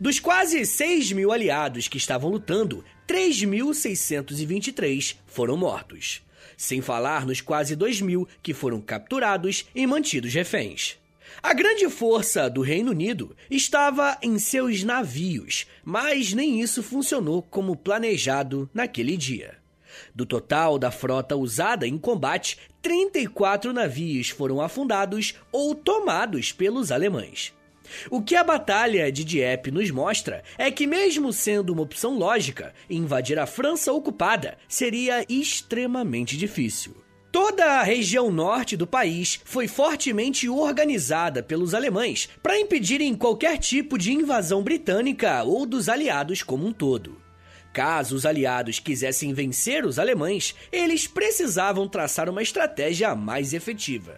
Dos 0.00 0.18
quase 0.18 0.64
6 0.64 1.12
mil 1.12 1.30
aliados 1.30 1.88
que 1.88 1.98
estavam 1.98 2.30
lutando, 2.30 2.82
3.623 3.06 5.16
foram 5.26 5.58
mortos. 5.58 6.22
Sem 6.56 6.80
falar 6.80 7.26
nos 7.26 7.42
quase 7.42 7.76
2 7.76 8.00
mil 8.00 8.26
que 8.42 8.54
foram 8.54 8.80
capturados 8.80 9.66
e 9.74 9.86
mantidos 9.86 10.32
reféns. 10.32 10.96
A 11.42 11.52
grande 11.52 11.86
força 11.90 12.48
do 12.48 12.62
Reino 12.62 12.92
Unido 12.92 13.36
estava 13.50 14.16
em 14.22 14.38
seus 14.38 14.82
navios, 14.82 15.66
mas 15.84 16.32
nem 16.32 16.62
isso 16.62 16.82
funcionou 16.82 17.42
como 17.42 17.76
planejado 17.76 18.70
naquele 18.72 19.14
dia. 19.14 19.57
Do 20.14 20.26
total 20.26 20.78
da 20.78 20.90
frota 20.90 21.36
usada 21.36 21.86
em 21.86 21.98
combate, 21.98 22.58
34 22.82 23.72
navios 23.72 24.30
foram 24.30 24.60
afundados 24.60 25.34
ou 25.52 25.74
tomados 25.74 26.52
pelos 26.52 26.90
alemães. 26.92 27.52
O 28.10 28.22
que 28.22 28.36
a 28.36 28.44
Batalha 28.44 29.10
de 29.10 29.24
Dieppe 29.24 29.70
nos 29.70 29.90
mostra 29.90 30.42
é 30.56 30.70
que, 30.70 30.86
mesmo 30.86 31.32
sendo 31.32 31.72
uma 31.72 31.82
opção 31.82 32.16
lógica, 32.18 32.74
invadir 32.88 33.38
a 33.38 33.46
França 33.46 33.92
ocupada 33.92 34.58
seria 34.68 35.24
extremamente 35.28 36.36
difícil. 36.36 36.96
Toda 37.30 37.64
a 37.78 37.82
região 37.82 38.30
norte 38.30 38.74
do 38.76 38.86
país 38.86 39.38
foi 39.44 39.68
fortemente 39.68 40.48
organizada 40.48 41.42
pelos 41.42 41.74
alemães 41.74 42.28
para 42.42 42.58
impedirem 42.58 43.14
qualquer 43.14 43.58
tipo 43.58 43.98
de 43.98 44.12
invasão 44.12 44.62
britânica 44.62 45.42
ou 45.42 45.66
dos 45.66 45.90
aliados 45.90 46.42
como 46.42 46.66
um 46.66 46.72
todo. 46.72 47.17
Caso 47.78 48.16
os 48.16 48.26
aliados 48.26 48.80
quisessem 48.80 49.32
vencer 49.32 49.86
os 49.86 50.00
alemães, 50.00 50.52
eles 50.72 51.06
precisavam 51.06 51.86
traçar 51.86 52.28
uma 52.28 52.42
estratégia 52.42 53.14
mais 53.14 53.54
efetiva. 53.54 54.16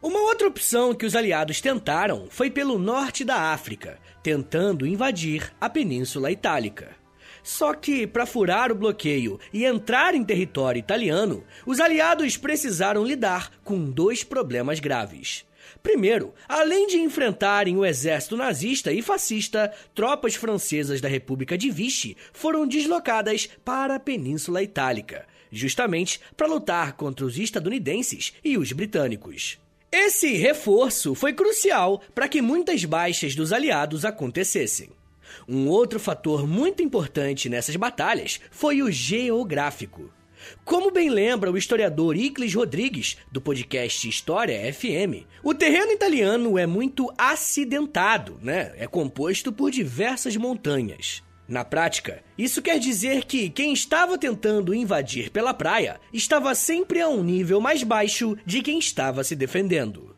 Uma 0.00 0.18
outra 0.20 0.48
opção 0.48 0.94
que 0.94 1.04
os 1.04 1.14
aliados 1.14 1.60
tentaram 1.60 2.26
foi 2.30 2.50
pelo 2.50 2.78
norte 2.78 3.22
da 3.22 3.52
África, 3.52 3.98
tentando 4.22 4.86
invadir 4.86 5.52
a 5.60 5.68
Península 5.68 6.30
Itálica. 6.30 6.96
Só 7.42 7.74
que, 7.74 8.06
para 8.06 8.24
furar 8.24 8.72
o 8.72 8.74
bloqueio 8.74 9.38
e 9.52 9.66
entrar 9.66 10.14
em 10.14 10.24
território 10.24 10.80
italiano, 10.80 11.44
os 11.66 11.80
aliados 11.80 12.38
precisaram 12.38 13.04
lidar 13.04 13.50
com 13.62 13.84
dois 13.84 14.24
problemas 14.24 14.80
graves. 14.80 15.44
Primeiro, 15.82 16.32
além 16.48 16.86
de 16.86 16.98
enfrentarem 16.98 17.76
o 17.76 17.84
exército 17.84 18.36
nazista 18.36 18.92
e 18.92 19.02
fascista, 19.02 19.72
tropas 19.94 20.36
francesas 20.36 21.00
da 21.00 21.08
República 21.08 21.58
de 21.58 21.70
Vichy 21.70 22.16
foram 22.32 22.66
deslocadas 22.66 23.48
para 23.64 23.96
a 23.96 24.00
Península 24.00 24.62
Itálica, 24.62 25.26
justamente 25.50 26.20
para 26.36 26.46
lutar 26.46 26.92
contra 26.92 27.26
os 27.26 27.36
estadunidenses 27.36 28.32
e 28.44 28.56
os 28.56 28.70
britânicos. 28.72 29.58
Esse 29.90 30.34
reforço 30.34 31.14
foi 31.14 31.32
crucial 31.32 32.00
para 32.14 32.28
que 32.28 32.40
muitas 32.40 32.84
baixas 32.84 33.34
dos 33.34 33.52
aliados 33.52 34.04
acontecessem. 34.04 34.88
Um 35.48 35.68
outro 35.68 35.98
fator 35.98 36.46
muito 36.46 36.82
importante 36.82 37.48
nessas 37.48 37.74
batalhas 37.76 38.40
foi 38.50 38.82
o 38.82 38.90
geográfico. 38.90 40.10
Como 40.64 40.90
bem 40.90 41.10
lembra 41.10 41.50
o 41.50 41.56
historiador 41.56 42.16
Iclis 42.16 42.54
Rodrigues, 42.54 43.16
do 43.30 43.40
podcast 43.40 44.08
História 44.08 44.72
FM, 44.72 45.26
o 45.42 45.54
terreno 45.54 45.92
italiano 45.92 46.58
é 46.58 46.66
muito 46.66 47.12
acidentado, 47.16 48.38
né? 48.42 48.72
É 48.76 48.86
composto 48.86 49.52
por 49.52 49.70
diversas 49.70 50.36
montanhas. 50.36 51.22
Na 51.48 51.64
prática, 51.64 52.22
isso 52.38 52.62
quer 52.62 52.78
dizer 52.78 53.24
que 53.24 53.50
quem 53.50 53.72
estava 53.72 54.16
tentando 54.16 54.74
invadir 54.74 55.30
pela 55.30 55.52
praia 55.52 56.00
estava 56.12 56.54
sempre 56.54 57.00
a 57.00 57.08
um 57.08 57.22
nível 57.22 57.60
mais 57.60 57.82
baixo 57.82 58.36
de 58.46 58.62
quem 58.62 58.78
estava 58.78 59.24
se 59.24 59.34
defendendo. 59.34 60.11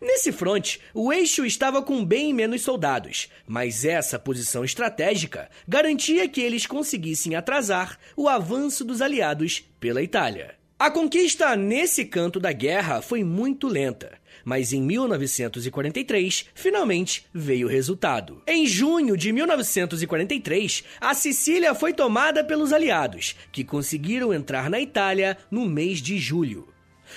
Nesse 0.00 0.32
fronte, 0.32 0.80
o 0.94 1.12
eixo 1.12 1.44
estava 1.44 1.82
com 1.82 2.02
bem 2.02 2.32
menos 2.32 2.62
soldados, 2.62 3.28
mas 3.46 3.84
essa 3.84 4.18
posição 4.18 4.64
estratégica 4.64 5.50
garantia 5.68 6.26
que 6.26 6.40
eles 6.40 6.66
conseguissem 6.66 7.34
atrasar 7.34 7.98
o 8.16 8.26
avanço 8.26 8.82
dos 8.82 9.02
aliados 9.02 9.62
pela 9.78 10.02
Itália. 10.02 10.54
A 10.78 10.90
conquista 10.90 11.54
nesse 11.54 12.06
canto 12.06 12.40
da 12.40 12.50
guerra 12.52 13.02
foi 13.02 13.22
muito 13.22 13.68
lenta, 13.68 14.18
mas 14.42 14.72
em 14.72 14.80
1943 14.80 16.46
finalmente 16.54 17.26
veio 17.34 17.66
o 17.66 17.70
resultado. 17.70 18.42
Em 18.46 18.66
junho 18.66 19.14
de 19.14 19.30
1943, 19.30 20.84
a 20.98 21.12
Sicília 21.12 21.74
foi 21.74 21.92
tomada 21.92 22.42
pelos 22.42 22.72
aliados, 22.72 23.36
que 23.52 23.62
conseguiram 23.62 24.32
entrar 24.32 24.70
na 24.70 24.80
Itália 24.80 25.36
no 25.50 25.66
mês 25.66 25.98
de 25.98 26.16
julho. 26.16 26.69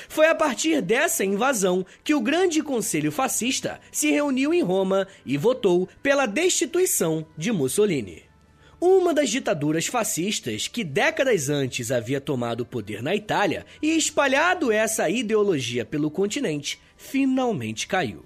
Foi 0.08 0.28
a 0.28 0.36
partir 0.36 0.82
dessa 0.82 1.24
invasão 1.24 1.86
que 2.04 2.14
o 2.14 2.22
Grande 2.22 2.62
Conselho 2.62 3.12
Fascista 3.12 3.80
se 3.92 4.12
reuniu 4.12 4.54
em 4.54 4.62
Roma 4.62 5.08
e 5.26 5.38
votou 5.38 5.88
pela 6.02 6.26
destituição 6.26 7.26
de 7.38 7.52
Mussolini. 7.52 8.24
Uma 8.80 9.14
das 9.14 9.30
ditaduras 9.30 9.88
fascistas 9.88 10.68
que 10.68 10.84
décadas 10.84 11.48
antes 11.48 11.92
havia 11.92 12.20
tomado 12.20 12.62
o 12.62 12.66
poder 12.66 13.02
na 13.02 13.16
Itália 13.16 13.66
e 13.82 13.96
espalhado 13.96 14.72
essa 14.72 15.10
ideologia 15.10 15.86
pelo 15.86 16.12
continente, 16.12 16.82
finalmente 16.98 17.88
caiu. 17.88 18.26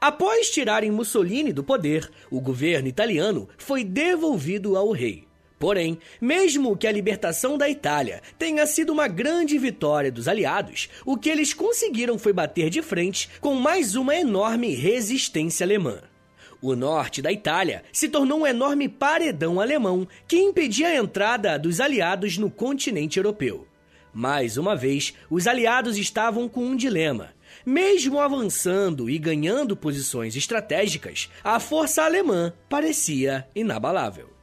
Após 0.00 0.50
tirarem 0.50 0.90
Mussolini 0.90 1.52
do 1.52 1.64
poder, 1.64 2.10
o 2.30 2.40
governo 2.40 2.88
italiano 2.88 3.48
foi 3.56 3.84
devolvido 3.84 4.76
ao 4.76 4.90
rei. 4.90 5.27
Porém, 5.58 5.98
mesmo 6.20 6.76
que 6.76 6.86
a 6.86 6.92
libertação 6.92 7.58
da 7.58 7.68
Itália 7.68 8.22
tenha 8.38 8.64
sido 8.66 8.92
uma 8.92 9.08
grande 9.08 9.58
vitória 9.58 10.12
dos 10.12 10.28
aliados, 10.28 10.88
o 11.04 11.16
que 11.16 11.28
eles 11.28 11.52
conseguiram 11.52 12.18
foi 12.18 12.32
bater 12.32 12.70
de 12.70 12.80
frente 12.80 13.28
com 13.40 13.54
mais 13.54 13.96
uma 13.96 14.14
enorme 14.14 14.74
resistência 14.74 15.64
alemã. 15.64 16.00
O 16.62 16.74
norte 16.74 17.20
da 17.20 17.32
Itália 17.32 17.82
se 17.92 18.08
tornou 18.08 18.40
um 18.40 18.46
enorme 18.46 18.88
paredão 18.88 19.60
alemão 19.60 20.06
que 20.26 20.36
impedia 20.36 20.88
a 20.88 20.96
entrada 20.96 21.58
dos 21.58 21.80
aliados 21.80 22.38
no 22.38 22.50
continente 22.50 23.16
europeu. 23.16 23.66
Mais 24.12 24.56
uma 24.56 24.74
vez, 24.74 25.14
os 25.30 25.46
aliados 25.46 25.96
estavam 25.96 26.48
com 26.48 26.64
um 26.64 26.76
dilema. 26.76 27.30
Mesmo 27.64 28.20
avançando 28.20 29.08
e 29.08 29.18
ganhando 29.18 29.76
posições 29.76 30.34
estratégicas, 30.34 31.30
a 31.44 31.60
força 31.60 32.02
alemã 32.02 32.52
parecia 32.68 33.46
inabalável. 33.54 34.37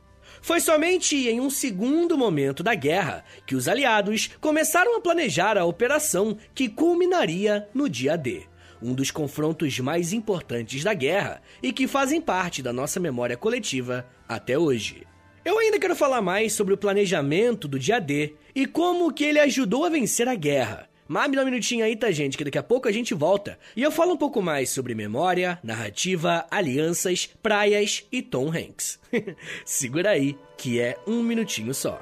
Foi 0.45 0.59
somente 0.59 1.27
em 1.27 1.41
um 1.41 1.49
segundo 1.49 2.15
momento 2.15 2.61
da 2.61 2.75
guerra 2.75 3.25
que 3.47 3.55
os 3.55 3.67
aliados 3.67 4.29
começaram 4.39 4.95
a 4.95 5.01
planejar 5.01 5.57
a 5.57 5.65
operação 5.65 6.37
que 6.53 6.69
culminaria 6.69 7.67
no 7.73 7.89
dia 7.89 8.15
D, 8.15 8.43
um 8.79 8.93
dos 8.93 9.09
confrontos 9.09 9.79
mais 9.79 10.13
importantes 10.13 10.83
da 10.83 10.93
guerra 10.93 11.41
e 11.63 11.73
que 11.73 11.87
fazem 11.87 12.21
parte 12.21 12.61
da 12.61 12.71
nossa 12.71 12.99
memória 12.99 13.35
coletiva 13.35 14.05
até 14.29 14.55
hoje. 14.55 15.07
Eu 15.43 15.57
ainda 15.57 15.79
quero 15.79 15.95
falar 15.95 16.21
mais 16.21 16.53
sobre 16.53 16.75
o 16.75 16.77
planejamento 16.77 17.67
do 17.67 17.79
dia 17.79 17.97
D 17.97 18.35
e 18.53 18.67
como 18.67 19.11
que 19.11 19.23
ele 19.23 19.39
ajudou 19.39 19.83
a 19.83 19.89
vencer 19.89 20.27
a 20.27 20.35
guerra, 20.35 20.87
mas 21.07 21.29
me 21.29 21.35
dá 21.35 21.43
um 21.43 21.45
minutinho 21.45 21.85
aí, 21.85 21.95
tá, 21.95 22.11
gente? 22.11 22.37
Que 22.37 22.43
daqui 22.43 22.57
a 22.57 22.63
pouco 22.63 22.87
a 22.87 22.91
gente 22.91 23.13
volta. 23.13 23.57
E 23.75 23.83
eu 23.83 23.91
falo 23.91 24.13
um 24.13 24.17
pouco 24.17 24.41
mais 24.41 24.69
sobre 24.69 24.95
memória, 24.95 25.59
narrativa, 25.63 26.45
alianças, 26.49 27.29
praias 27.41 28.05
e 28.11 28.21
Tom 28.21 28.49
Hanks. 28.49 28.99
Segura 29.65 30.11
aí, 30.11 30.37
que 30.57 30.79
é 30.79 30.97
um 31.07 31.21
minutinho 31.21 31.73
só. 31.73 32.01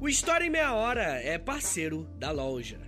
O 0.00 0.08
História 0.08 0.46
em 0.46 0.50
Meia 0.50 0.72
Hora 0.72 1.20
é 1.22 1.36
parceiro 1.36 2.04
da 2.16 2.30
loja. 2.30 2.87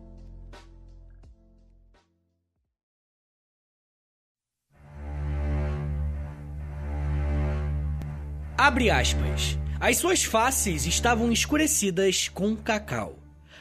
Abre 8.61 8.91
aspas. 8.91 9.57
As 9.79 9.97
suas 9.97 10.23
faces 10.23 10.85
estavam 10.85 11.31
escurecidas 11.31 12.29
com 12.29 12.55
cacau. 12.55 13.17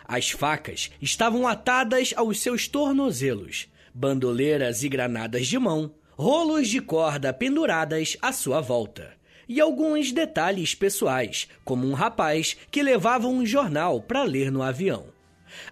As 0.07 0.29
facas 0.29 0.91
estavam 1.01 1.49
atadas 1.49 2.13
aos 2.15 2.39
seus 2.39 2.69
tornozelos, 2.69 3.67
bandoleiras 3.95 4.83
e 4.83 4.91
granadas 4.91 5.47
de 5.47 5.59
mão, 5.59 5.95
rolos 6.19 6.69
de 6.69 6.83
corda 6.83 7.33
penduradas 7.33 8.19
à 8.21 8.31
sua 8.31 8.61
volta. 8.61 9.15
E 9.49 9.59
alguns 9.59 10.13
detalhes 10.13 10.75
pessoais, 10.75 11.49
como 11.65 11.89
um 11.89 11.95
rapaz 11.95 12.55
que 12.71 12.83
levava 12.83 13.27
um 13.27 13.47
jornal 13.47 14.03
para 14.03 14.23
ler 14.23 14.53
no 14.53 14.63
avião. 14.63 15.07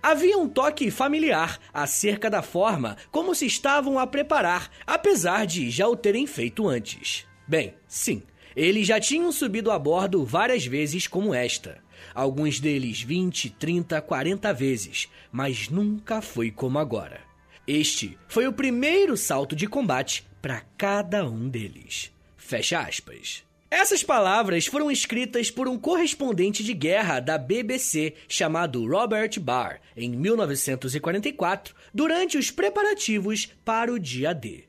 Havia 0.02 0.38
um 0.38 0.48
toque 0.48 0.90
familiar 0.90 1.58
acerca 1.70 2.30
da 2.30 2.40
forma 2.40 2.96
como 3.10 3.34
se 3.34 3.44
estavam 3.44 3.98
a 3.98 4.06
preparar, 4.06 4.70
apesar 4.86 5.44
de 5.44 5.70
já 5.70 5.86
o 5.86 5.94
terem 5.94 6.26
feito 6.26 6.66
antes. 6.66 7.26
Bem, 7.46 7.74
sim, 7.86 8.22
eles 8.58 8.88
já 8.88 8.98
tinham 8.98 9.30
subido 9.30 9.70
a 9.70 9.78
bordo 9.78 10.24
várias 10.24 10.66
vezes 10.66 11.06
como 11.06 11.32
esta. 11.32 11.78
Alguns 12.12 12.58
deles 12.58 13.00
20, 13.00 13.50
30, 13.50 14.00
40 14.00 14.52
vezes, 14.52 15.08
mas 15.30 15.68
nunca 15.68 16.20
foi 16.20 16.50
como 16.50 16.76
agora. 16.76 17.20
Este 17.68 18.18
foi 18.26 18.48
o 18.48 18.52
primeiro 18.52 19.16
salto 19.16 19.54
de 19.54 19.68
combate 19.68 20.26
para 20.42 20.64
cada 20.76 21.24
um 21.24 21.48
deles. 21.48 22.10
Fecha 22.36 22.80
aspas. 22.80 23.44
Essas 23.70 24.02
palavras 24.02 24.66
foram 24.66 24.90
escritas 24.90 25.52
por 25.52 25.68
um 25.68 25.78
correspondente 25.78 26.64
de 26.64 26.74
guerra 26.74 27.20
da 27.20 27.38
BBC 27.38 28.14
chamado 28.26 28.84
Robert 28.88 29.38
Barr 29.38 29.78
em 29.96 30.10
1944, 30.16 31.76
durante 31.94 32.36
os 32.36 32.50
preparativos 32.50 33.52
para 33.64 33.92
o 33.92 34.00
dia 34.00 34.32
D. 34.32 34.67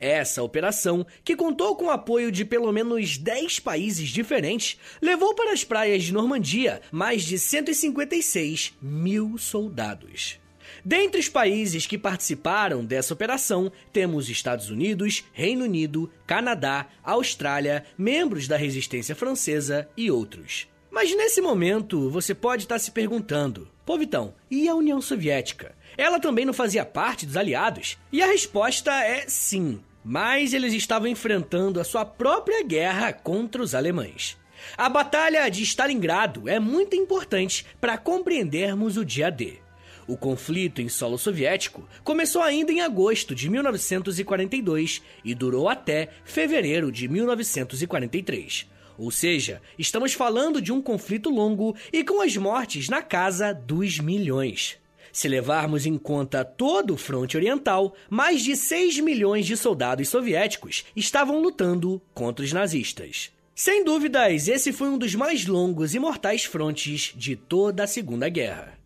Essa 0.00 0.42
operação, 0.44 1.04
que 1.24 1.34
contou 1.34 1.74
com 1.74 1.86
o 1.86 1.90
apoio 1.90 2.30
de 2.30 2.44
pelo 2.44 2.70
menos 2.72 3.18
10 3.18 3.58
países 3.58 4.08
diferentes, 4.10 4.78
levou 5.02 5.34
para 5.34 5.52
as 5.52 5.64
praias 5.64 6.04
de 6.04 6.12
Normandia 6.12 6.80
mais 6.92 7.24
de 7.24 7.36
156 7.38 8.74
mil 8.80 9.36
soldados. 9.38 10.38
Dentre 10.84 11.20
os 11.20 11.28
países 11.28 11.86
que 11.86 11.98
participaram 11.98 12.84
dessa 12.84 13.12
operação, 13.12 13.72
temos 13.92 14.28
Estados 14.28 14.70
Unidos, 14.70 15.24
Reino 15.32 15.64
Unido, 15.64 16.10
Canadá, 16.26 16.86
Austrália, 17.02 17.84
membros 17.96 18.46
da 18.46 18.56
resistência 18.56 19.16
francesa 19.16 19.88
e 19.96 20.10
outros. 20.10 20.68
Mas 20.90 21.14
nesse 21.14 21.40
momento 21.40 22.10
você 22.10 22.34
pode 22.34 22.64
estar 22.64 22.78
se 22.78 22.92
perguntando: 22.92 23.68
pô, 23.84 23.98
Vitão, 23.98 24.34
e 24.50 24.68
a 24.68 24.74
União 24.74 25.00
Soviética? 25.00 25.74
Ela 25.96 26.20
também 26.20 26.44
não 26.44 26.52
fazia 26.52 26.84
parte 26.84 27.26
dos 27.26 27.36
aliados? 27.36 27.98
E 28.12 28.22
a 28.22 28.26
resposta 28.26 28.92
é 29.02 29.24
sim 29.26 29.80
mas 30.04 30.52
eles 30.52 30.72
estavam 30.72 31.08
enfrentando 31.08 31.80
a 31.80 31.84
sua 31.84 32.04
própria 32.04 32.62
guerra 32.62 33.12
contra 33.12 33.62
os 33.62 33.74
alemães. 33.74 34.36
A 34.76 34.88
Batalha 34.88 35.48
de 35.48 35.62
Stalingrado 35.62 36.48
é 36.48 36.58
muito 36.58 36.96
importante 36.96 37.64
para 37.80 37.98
compreendermos 37.98 38.96
o 38.96 39.04
dia 39.04 39.30
D. 39.30 39.58
O 40.06 40.16
conflito 40.16 40.80
em 40.80 40.88
solo 40.88 41.18
soviético 41.18 41.86
começou 42.02 42.42
ainda 42.42 42.72
em 42.72 42.80
agosto 42.80 43.34
de 43.34 43.50
1942 43.50 45.02
e 45.22 45.34
durou 45.34 45.68
até 45.68 46.08
fevereiro 46.24 46.90
de 46.90 47.06
1943. 47.06 48.66
Ou 48.96 49.10
seja, 49.10 49.60
estamos 49.78 50.14
falando 50.14 50.60
de 50.60 50.72
um 50.72 50.80
conflito 50.80 51.30
longo 51.30 51.76
e 51.92 52.02
com 52.02 52.22
as 52.22 52.36
mortes 52.36 52.88
na 52.88 53.02
casa 53.02 53.52
dos 53.52 54.00
milhões. 54.00 54.78
Se 55.12 55.28
levarmos 55.28 55.86
em 55.86 55.96
conta 55.96 56.44
todo 56.44 56.94
o 56.94 56.98
fronte 56.98 57.36
oriental, 57.36 57.94
mais 58.10 58.42
de 58.42 58.56
6 58.56 59.00
milhões 59.00 59.46
de 59.46 59.56
soldados 59.56 60.08
soviéticos 60.08 60.84
estavam 60.94 61.40
lutando 61.40 62.00
contra 62.14 62.44
os 62.44 62.52
nazistas. 62.52 63.30
Sem 63.54 63.82
dúvidas, 63.82 64.46
esse 64.46 64.72
foi 64.72 64.88
um 64.88 64.96
dos 64.96 65.16
mais 65.16 65.44
longos 65.44 65.92
e 65.94 65.98
mortais 65.98 66.44
frontes 66.44 67.12
de 67.16 67.34
toda 67.34 67.82
a 67.82 67.88
Segunda 67.88 68.28
Guerra. 68.28 68.78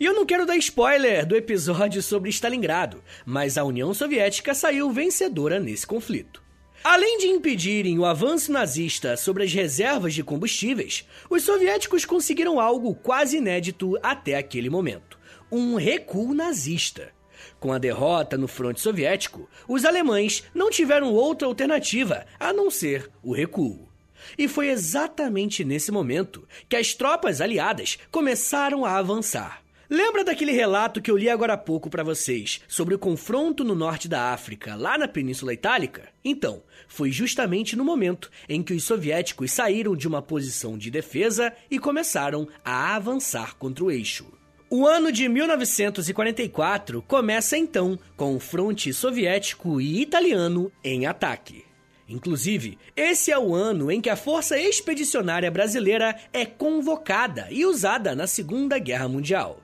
E 0.00 0.04
eu 0.04 0.14
não 0.14 0.26
quero 0.26 0.44
dar 0.44 0.56
spoiler 0.56 1.24
do 1.24 1.36
episódio 1.36 2.02
sobre 2.02 2.30
Stalingrado, 2.30 3.04
mas 3.24 3.56
a 3.56 3.62
União 3.62 3.94
Soviética 3.94 4.52
saiu 4.52 4.90
vencedora 4.90 5.60
nesse 5.60 5.86
conflito. 5.86 6.42
Além 6.82 7.18
de 7.18 7.26
impedirem 7.28 7.98
o 7.98 8.04
avanço 8.04 8.50
nazista 8.50 9.16
sobre 9.16 9.44
as 9.44 9.52
reservas 9.52 10.12
de 10.12 10.24
combustíveis, 10.24 11.06
os 11.30 11.44
soviéticos 11.44 12.04
conseguiram 12.04 12.58
algo 12.58 12.94
quase 12.96 13.36
inédito 13.36 13.96
até 14.02 14.34
aquele 14.34 14.68
momento 14.68 15.05
um 15.50 15.76
recuo 15.76 16.34
nazista. 16.34 17.12
Com 17.58 17.72
a 17.72 17.78
derrota 17.78 18.36
no 18.36 18.48
fronte 18.48 18.80
soviético, 18.80 19.48
os 19.68 19.84
alemães 19.84 20.44
não 20.54 20.70
tiveram 20.70 21.12
outra 21.12 21.46
alternativa 21.46 22.26
a 22.38 22.52
não 22.52 22.70
ser 22.70 23.10
o 23.22 23.32
recuo. 23.32 23.88
E 24.36 24.48
foi 24.48 24.68
exatamente 24.68 25.64
nesse 25.64 25.92
momento 25.92 26.46
que 26.68 26.76
as 26.76 26.94
tropas 26.94 27.40
aliadas 27.40 27.98
começaram 28.10 28.84
a 28.84 28.96
avançar. 28.96 29.62
Lembra 29.88 30.24
daquele 30.24 30.50
relato 30.50 31.00
que 31.00 31.08
eu 31.08 31.16
li 31.16 31.30
agora 31.30 31.52
há 31.52 31.56
pouco 31.56 31.88
para 31.88 32.02
vocês 32.02 32.60
sobre 32.66 32.96
o 32.96 32.98
confronto 32.98 33.62
no 33.62 33.74
norte 33.74 34.08
da 34.08 34.32
África, 34.32 34.74
lá 34.74 34.98
na 34.98 35.06
Península 35.06 35.54
Itálica? 35.54 36.08
Então, 36.24 36.64
foi 36.88 37.12
justamente 37.12 37.76
no 37.76 37.84
momento 37.84 38.28
em 38.48 38.64
que 38.64 38.74
os 38.74 38.82
soviéticos 38.82 39.52
saíram 39.52 39.94
de 39.94 40.08
uma 40.08 40.20
posição 40.20 40.76
de 40.76 40.90
defesa 40.90 41.52
e 41.70 41.78
começaram 41.78 42.48
a 42.64 42.96
avançar 42.96 43.54
contra 43.54 43.84
o 43.84 43.90
eixo. 43.90 44.26
O 44.68 44.84
ano 44.84 45.12
de 45.12 45.28
1944 45.28 47.00
começa 47.02 47.56
então 47.56 47.96
com 48.16 48.34
o 48.34 48.40
fronte 48.40 48.92
soviético 48.92 49.80
e 49.80 50.02
italiano 50.02 50.72
em 50.82 51.06
ataque. 51.06 51.64
Inclusive, 52.08 52.76
esse 52.96 53.30
é 53.30 53.38
o 53.38 53.54
ano 53.54 53.92
em 53.92 54.00
que 54.00 54.10
a 54.10 54.16
Força 54.16 54.58
Expedicionária 54.58 55.52
Brasileira 55.52 56.16
é 56.32 56.44
convocada 56.44 57.46
e 57.48 57.64
usada 57.64 58.16
na 58.16 58.26
Segunda 58.26 58.76
Guerra 58.80 59.08
Mundial. 59.08 59.60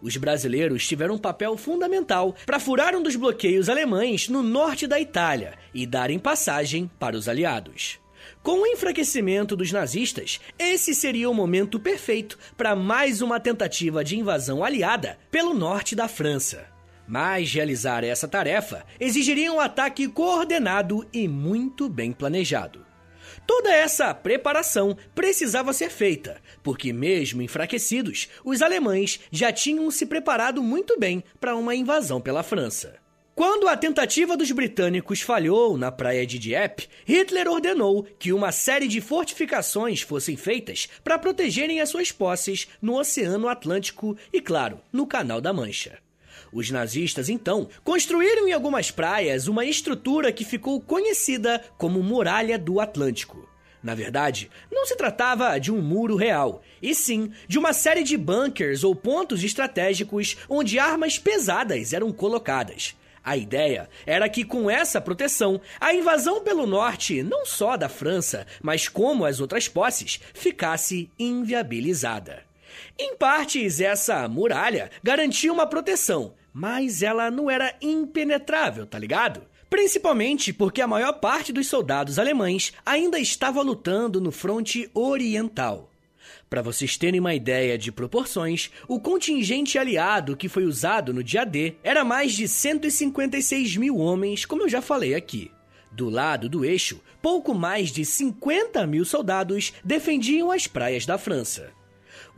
Os 0.00 0.16
brasileiros 0.16 0.88
tiveram 0.88 1.16
um 1.16 1.18
papel 1.18 1.54
fundamental 1.58 2.34
para 2.46 2.58
furar 2.58 2.96
um 2.96 3.02
dos 3.02 3.14
bloqueios 3.14 3.68
alemães 3.68 4.26
no 4.26 4.42
norte 4.42 4.86
da 4.86 4.98
Itália 4.98 5.52
e 5.74 5.86
darem 5.86 6.18
passagem 6.18 6.90
para 6.98 7.16
os 7.16 7.28
aliados. 7.28 7.98
Com 8.46 8.62
o 8.62 8.66
enfraquecimento 8.68 9.56
dos 9.56 9.72
nazistas, 9.72 10.38
esse 10.56 10.94
seria 10.94 11.28
o 11.28 11.34
momento 11.34 11.80
perfeito 11.80 12.38
para 12.56 12.76
mais 12.76 13.20
uma 13.20 13.40
tentativa 13.40 14.04
de 14.04 14.16
invasão 14.16 14.62
aliada 14.62 15.18
pelo 15.32 15.52
norte 15.52 15.96
da 15.96 16.06
França. 16.06 16.64
Mas 17.08 17.52
realizar 17.52 18.04
essa 18.04 18.28
tarefa 18.28 18.86
exigiria 19.00 19.52
um 19.52 19.58
ataque 19.58 20.06
coordenado 20.06 21.04
e 21.12 21.26
muito 21.26 21.88
bem 21.88 22.12
planejado. 22.12 22.86
Toda 23.44 23.74
essa 23.74 24.14
preparação 24.14 24.96
precisava 25.12 25.72
ser 25.72 25.90
feita, 25.90 26.40
porque, 26.62 26.92
mesmo 26.92 27.42
enfraquecidos, 27.42 28.28
os 28.44 28.62
alemães 28.62 29.18
já 29.28 29.50
tinham 29.52 29.90
se 29.90 30.06
preparado 30.06 30.62
muito 30.62 30.96
bem 30.96 31.24
para 31.40 31.56
uma 31.56 31.74
invasão 31.74 32.20
pela 32.20 32.44
França. 32.44 33.04
Quando 33.36 33.68
a 33.68 33.76
tentativa 33.76 34.34
dos 34.34 34.50
britânicos 34.50 35.20
falhou 35.20 35.76
na 35.76 35.92
praia 35.92 36.26
de 36.26 36.38
Dieppe, 36.38 36.88
Hitler 37.04 37.46
ordenou 37.46 38.02
que 38.18 38.32
uma 38.32 38.50
série 38.50 38.88
de 38.88 38.98
fortificações 38.98 40.00
fossem 40.00 40.38
feitas 40.38 40.88
para 41.04 41.18
protegerem 41.18 41.82
as 41.82 41.90
suas 41.90 42.10
posses 42.10 42.66
no 42.80 42.98
Oceano 42.98 43.46
Atlântico 43.46 44.16
e, 44.32 44.40
claro, 44.40 44.80
no 44.90 45.06
Canal 45.06 45.38
da 45.38 45.52
Mancha. 45.52 45.98
Os 46.50 46.70
nazistas, 46.70 47.28
então, 47.28 47.68
construíram 47.84 48.48
em 48.48 48.54
algumas 48.54 48.90
praias 48.90 49.48
uma 49.48 49.66
estrutura 49.66 50.32
que 50.32 50.42
ficou 50.42 50.80
conhecida 50.80 51.62
como 51.76 52.02
Muralha 52.02 52.58
do 52.58 52.80
Atlântico. 52.80 53.46
Na 53.82 53.94
verdade, 53.94 54.50
não 54.72 54.86
se 54.86 54.96
tratava 54.96 55.58
de 55.58 55.70
um 55.70 55.82
muro 55.82 56.16
real, 56.16 56.62
e 56.80 56.94
sim 56.94 57.30
de 57.46 57.58
uma 57.58 57.74
série 57.74 58.02
de 58.02 58.16
bunkers 58.16 58.82
ou 58.82 58.96
pontos 58.96 59.44
estratégicos 59.44 60.38
onde 60.48 60.78
armas 60.78 61.18
pesadas 61.18 61.92
eram 61.92 62.10
colocadas. 62.10 62.96
A 63.26 63.36
ideia 63.36 63.88
era 64.06 64.28
que, 64.28 64.44
com 64.44 64.70
essa 64.70 65.00
proteção, 65.00 65.60
a 65.80 65.92
invasão 65.92 66.44
pelo 66.44 66.64
norte, 66.64 67.24
não 67.24 67.44
só 67.44 67.76
da 67.76 67.88
França, 67.88 68.46
mas 68.62 68.88
como 68.88 69.24
as 69.24 69.40
outras 69.40 69.66
posses, 69.66 70.20
ficasse 70.32 71.10
inviabilizada. 71.18 72.44
Em 72.96 73.16
partes, 73.16 73.80
essa 73.80 74.28
muralha 74.28 74.92
garantia 75.02 75.52
uma 75.52 75.66
proteção, 75.66 76.34
mas 76.54 77.02
ela 77.02 77.28
não 77.28 77.50
era 77.50 77.74
impenetrável, 77.82 78.86
tá 78.86 78.96
ligado? 78.96 79.42
Principalmente 79.68 80.52
porque 80.52 80.80
a 80.80 80.86
maior 80.86 81.14
parte 81.14 81.52
dos 81.52 81.66
soldados 81.66 82.20
alemães 82.20 82.72
ainda 82.86 83.18
estava 83.18 83.60
lutando 83.60 84.20
no 84.20 84.30
fronte 84.30 84.88
oriental. 84.94 85.90
Para 86.48 86.62
vocês 86.62 86.96
terem 86.96 87.18
uma 87.18 87.34
ideia 87.34 87.76
de 87.76 87.90
proporções, 87.90 88.70
o 88.86 89.00
contingente 89.00 89.78
aliado 89.78 90.36
que 90.36 90.48
foi 90.48 90.64
usado 90.64 91.12
no 91.12 91.22
dia 91.22 91.44
D 91.44 91.74
era 91.82 92.04
mais 92.04 92.32
de 92.34 92.46
156 92.46 93.76
mil 93.76 93.96
homens, 93.96 94.44
como 94.44 94.62
eu 94.62 94.68
já 94.68 94.80
falei 94.80 95.14
aqui. 95.14 95.50
Do 95.90 96.08
lado 96.08 96.48
do 96.48 96.64
eixo, 96.64 97.00
pouco 97.20 97.52
mais 97.52 97.90
de 97.90 98.04
50 98.04 98.86
mil 98.86 99.04
soldados 99.04 99.72
defendiam 99.84 100.52
as 100.52 100.68
praias 100.68 101.04
da 101.04 101.18
França. 101.18 101.72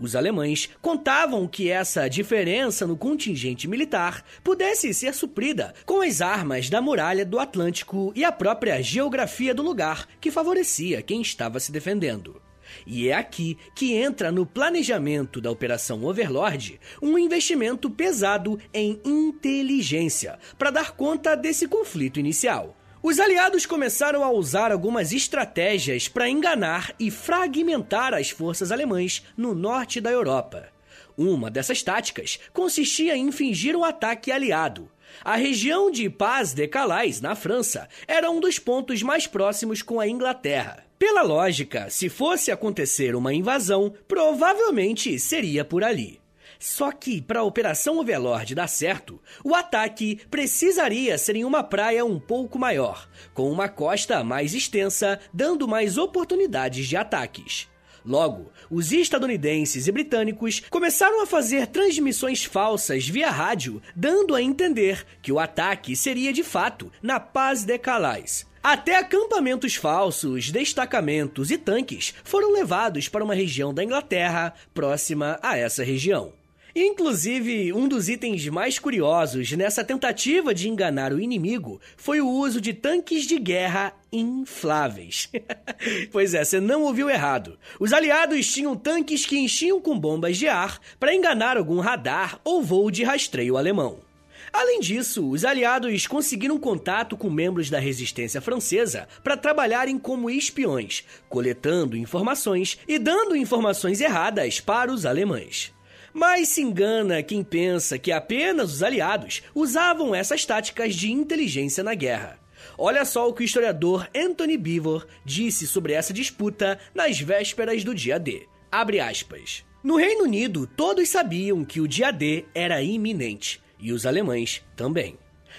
Os 0.01 0.16
alemães 0.16 0.71
contavam 0.81 1.47
que 1.47 1.68
essa 1.68 2.09
diferença 2.09 2.87
no 2.87 2.97
contingente 2.97 3.68
militar 3.68 4.25
pudesse 4.42 4.94
ser 4.94 5.12
suprida 5.12 5.75
com 5.85 6.01
as 6.01 6.21
armas 6.21 6.71
da 6.71 6.81
muralha 6.81 7.27
do 7.27 7.38
Atlântico 7.38 8.12
e 8.14 8.25
a 8.25 8.33
própria 8.33 8.81
geografia 8.81 9.55
do 9.55 9.62
lugar 9.62 10.07
que 10.21 10.31
favorecia 10.31 11.03
quem 11.03 11.21
estava 11.21 11.61
se 11.61 11.73
defendendo. 11.73 12.40
E 12.87 13.09
é 13.09 13.15
aqui 13.15 13.57
que 13.75 13.95
entra 13.95 14.33
no 14.33 14.47
planejamento 14.47 15.41
da 15.41 15.51
Operação 15.51 16.05
Overlord 16.05 16.81
um 17.03 17.19
investimento 17.19 17.91
pesado 17.91 18.59
em 18.73 19.01
inteligência 19.05 20.39
para 20.59 20.71
dar 20.71 20.93
conta 20.93 21.35
desse 21.35 21.67
conflito 21.67 22.19
inicial. 22.21 22.77
Os 23.03 23.21
aliados 23.21 23.65
começaram 23.65 24.25
a 24.25 24.31
usar 24.31 24.73
algumas 24.73 25.13
estratégias 25.13 26.09
para 26.09 26.29
enganar 26.29 26.93
e 26.99 27.11
fragmentar 27.11 28.13
as 28.13 28.31
forças 28.31 28.73
alemãs 28.73 29.25
no 29.37 29.55
norte 29.55 30.01
da 30.01 30.11
Europa. 30.11 30.69
Uma 31.17 31.51
dessas 31.51 31.83
táticas 31.83 32.39
consistia 32.53 33.17
em 33.17 33.31
fingir 33.31 33.77
um 33.77 33.85
ataque 33.85 34.33
aliado. 34.33 34.91
A 35.25 35.37
região 35.37 35.91
de 35.91 36.11
Paz 36.11 36.53
de 36.53 36.67
Calais, 36.69 37.21
na 37.21 37.35
França, 37.35 37.89
era 38.07 38.31
um 38.31 38.41
dos 38.41 38.59
pontos 38.59 39.03
mais 39.03 39.27
próximos 39.27 39.81
com 39.81 40.01
a 40.01 40.09
Inglaterra. 40.09 40.88
Pela 40.99 41.23
lógica, 41.23 41.89
se 41.91 42.09
fosse 42.09 42.51
acontecer 42.51 43.15
uma 43.15 43.33
invasão, 43.33 43.95
provavelmente 44.09 45.17
seria 45.19 45.65
por 45.65 45.85
ali. 45.85 46.21
Só 46.59 46.91
que, 46.91 47.23
para 47.23 47.39
a 47.39 47.45
Operação 47.45 47.99
Overlord 47.99 48.53
dar 48.53 48.67
certo, 48.67 49.21
o 49.45 49.55
ataque 49.55 50.21
precisaria 50.29 51.17
ser 51.17 51.37
em 51.37 51.45
uma 51.45 51.63
praia 51.63 52.05
um 52.05 52.19
pouco 52.19 52.59
maior, 52.59 53.09
com 53.33 53.49
uma 53.49 53.69
costa 53.69 54.25
mais 54.25 54.55
extensa, 54.55 55.21
dando 55.33 55.69
mais 55.69 55.97
oportunidades 55.97 56.89
de 56.89 56.97
ataques. 56.97 57.69
Logo, 58.05 58.51
os 58.69 58.91
estadunidenses 58.91 59.87
e 59.87 59.93
britânicos 59.93 60.61
começaram 60.69 61.23
a 61.23 61.27
fazer 61.27 61.69
transmissões 61.69 62.43
falsas 62.43 63.07
via 63.07 63.31
rádio, 63.31 63.81
dando 63.95 64.35
a 64.35 64.43
entender 64.43 65.07
que 65.23 65.31
o 65.31 65.39
ataque 65.39 65.95
seria 65.95 66.33
de 66.33 66.43
fato 66.43 66.91
na 67.01 67.21
Paz 67.21 67.63
de 67.63 67.79
Calais. 67.79 68.48
Até 68.62 68.97
acampamentos 68.97 69.77
falsos, 69.77 70.51
destacamentos 70.51 71.51
e 71.51 71.59
tanques 71.59 72.14
foram 72.25 72.53
levados 72.53 73.09
para 73.09 73.25
uma 73.25 73.35
região 73.35 73.73
da 73.73 73.85
Inglaterra 73.85 74.53
próxima 74.75 75.38
a 75.42 75.57
essa 75.57 75.85
região. 75.85 76.33
Inclusive, 76.75 77.73
um 77.73 77.88
dos 77.88 78.09
itens 78.09 78.47
mais 78.49 78.79
curiosos 78.79 79.51
nessa 79.53 79.83
tentativa 79.83 80.55
de 80.55 80.68
enganar 80.68 81.12
o 81.12 81.21
inimigo 81.21 81.81
foi 81.97 82.21
o 82.21 82.29
uso 82.29 82.61
de 82.61 82.73
tanques 82.73 83.25
de 83.25 83.38
guerra 83.38 83.92
infláveis. 84.12 85.31
pois 86.12 86.35
é, 86.35 86.44
você 86.44 86.61
não 86.61 86.83
ouviu 86.83 87.11
errado. 87.11 87.59
Os 87.81 87.92
aliados 87.92 88.47
tinham 88.53 88.77
tanques 88.77 89.25
que 89.25 89.38
enchiam 89.38 89.81
com 89.81 89.99
bombas 89.99 90.37
de 90.37 90.47
ar 90.47 90.79
para 91.01 91.14
enganar 91.14 91.57
algum 91.57 91.81
radar 91.81 92.38
ou 92.44 92.62
voo 92.62 92.90
de 92.90 93.03
rastreio 93.03 93.57
alemão. 93.57 94.08
Além 94.53 94.81
disso, 94.81 95.29
os 95.29 95.45
aliados 95.45 96.07
conseguiram 96.07 96.59
contato 96.59 97.17
com 97.17 97.31
membros 97.31 97.71
da 97.71 97.79
resistência 97.79 98.41
francesa 98.41 99.09
para 99.23 99.37
trabalharem 99.37 99.99
como 99.99 100.31
espiões, 100.31 101.05
coletando 101.29 101.97
informações 101.97 102.79
e 102.87 102.99
dando 102.99 103.37
informações 103.37 104.01
erradas 104.01 104.61
para 104.61 104.93
os 104.93 105.05
alemães. 105.05 105.73
Mas 106.13 106.49
se 106.49 106.63
engana 106.63 107.23
quem 107.23 107.45
pensa 107.45 107.99
que 107.99 108.11
apenas 108.11 108.73
os 108.73 108.83
aliados 108.83 109.43
usavam 109.55 110.15
essas 110.15 110.45
táticas 110.45 110.95
de 110.95 111.13
inteligência 111.13 111.85
na 111.85 111.95
guerra. 111.95 112.41
Olha 112.77 113.05
só 113.05 113.29
o 113.29 113.33
que 113.33 113.43
o 113.43 113.45
historiador 113.45 114.09
Anthony 114.15 114.57
Beevor 114.57 115.07
disse 115.25 115.67
sobre 115.67 115.93
essa 115.93 116.13
disputa 116.13 116.79
nas 116.95 117.21
vésperas 117.21 117.85
do 117.85 117.95
dia 117.95 118.19
D. 118.19 118.49
Abre 118.71 119.01
aspas. 119.01 119.65
No 119.83 119.97
Reino 119.97 120.25
Unido, 120.25 120.67
todos 120.67 121.09
sabiam 121.09 121.65
que 121.65 121.81
o 121.81 121.89
dia 121.89 122.11
D 122.11 122.45
era 122.55 122.83
iminente, 122.83 123.63
e 123.79 123.93
os 123.93 124.07
alemães 124.07 124.64
também. 124.77 125.19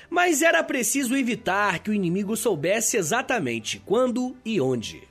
Mas 0.09 0.41
era 0.41 0.63
preciso 0.63 1.15
evitar 1.15 1.79
que 1.79 1.89
o 1.89 1.93
inimigo 1.93 2.35
soubesse 2.35 2.97
exatamente 2.97 3.81
quando 3.85 4.35
e 4.45 4.59
onde. 4.59 5.07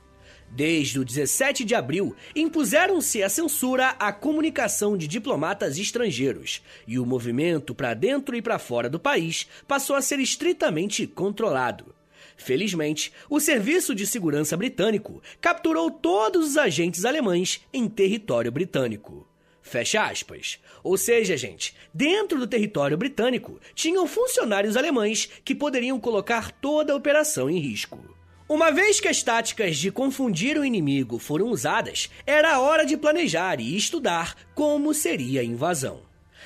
Desde 0.51 0.99
o 0.99 1.05
17 1.05 1.63
de 1.63 1.75
abril, 1.75 2.15
impuseram-se 2.35 3.21
a 3.21 3.29
censura 3.29 3.89
à 3.99 4.11
comunicação 4.11 4.97
de 4.97 5.07
diplomatas 5.07 5.77
estrangeiros, 5.77 6.63
e 6.87 6.97
o 6.97 7.05
movimento 7.05 7.75
para 7.75 7.93
dentro 7.93 8.35
e 8.35 8.41
para 8.41 8.57
fora 8.57 8.89
do 8.89 8.99
país 8.99 9.47
passou 9.67 9.95
a 9.95 10.01
ser 10.01 10.19
estritamente 10.19 11.05
controlado. 11.05 11.93
Felizmente, 12.35 13.11
o 13.29 13.39
Serviço 13.39 13.93
de 13.93 14.07
Segurança 14.07 14.57
Britânico 14.57 15.21
capturou 15.39 15.91
todos 15.91 16.51
os 16.51 16.57
agentes 16.57 17.05
alemães 17.05 17.61
em 17.71 17.87
território 17.87 18.51
britânico. 18.51 19.27
Fecha 19.61 20.03
aspas. 20.03 20.59
Ou 20.83 20.97
seja, 20.97 21.35
gente, 21.37 21.75
dentro 21.93 22.39
do 22.39 22.47
território 22.47 22.97
britânico 22.97 23.59
tinham 23.75 24.07
funcionários 24.07 24.77
alemães 24.77 25.29
que 25.43 25.53
poderiam 25.53 25.99
colocar 25.99 26.51
toda 26.51 26.93
a 26.93 26.95
operação 26.95 27.49
em 27.49 27.59
risco. 27.59 27.99
Uma 28.47 28.71
vez 28.71 28.99
que 28.99 29.07
as 29.07 29.21
táticas 29.21 29.77
de 29.77 29.91
confundir 29.91 30.57
o 30.57 30.65
inimigo 30.65 31.19
foram 31.19 31.49
usadas, 31.49 32.09
era 32.25 32.59
hora 32.59 32.83
de 32.83 32.97
planejar 32.97 33.59
e 33.59 33.77
estudar 33.77 34.35
como 34.55 34.91
seria 34.91 35.41
a 35.41 35.43
invasão. 35.43 36.01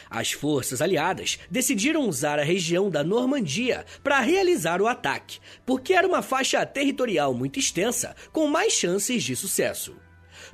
As 0.09 0.31
forças 0.31 0.81
aliadas 0.81 1.39
decidiram 1.49 2.07
usar 2.07 2.39
a 2.39 2.43
região 2.43 2.89
da 2.89 3.03
Normandia 3.03 3.85
para 4.03 4.19
realizar 4.19 4.81
o 4.81 4.87
ataque, 4.87 5.39
porque 5.65 5.93
era 5.93 6.05
uma 6.05 6.21
faixa 6.21 6.65
territorial 6.65 7.33
muito 7.33 7.57
extensa, 7.57 8.15
com 8.31 8.47
mais 8.47 8.73
chances 8.73 9.23
de 9.23 9.35
sucesso. 9.35 9.95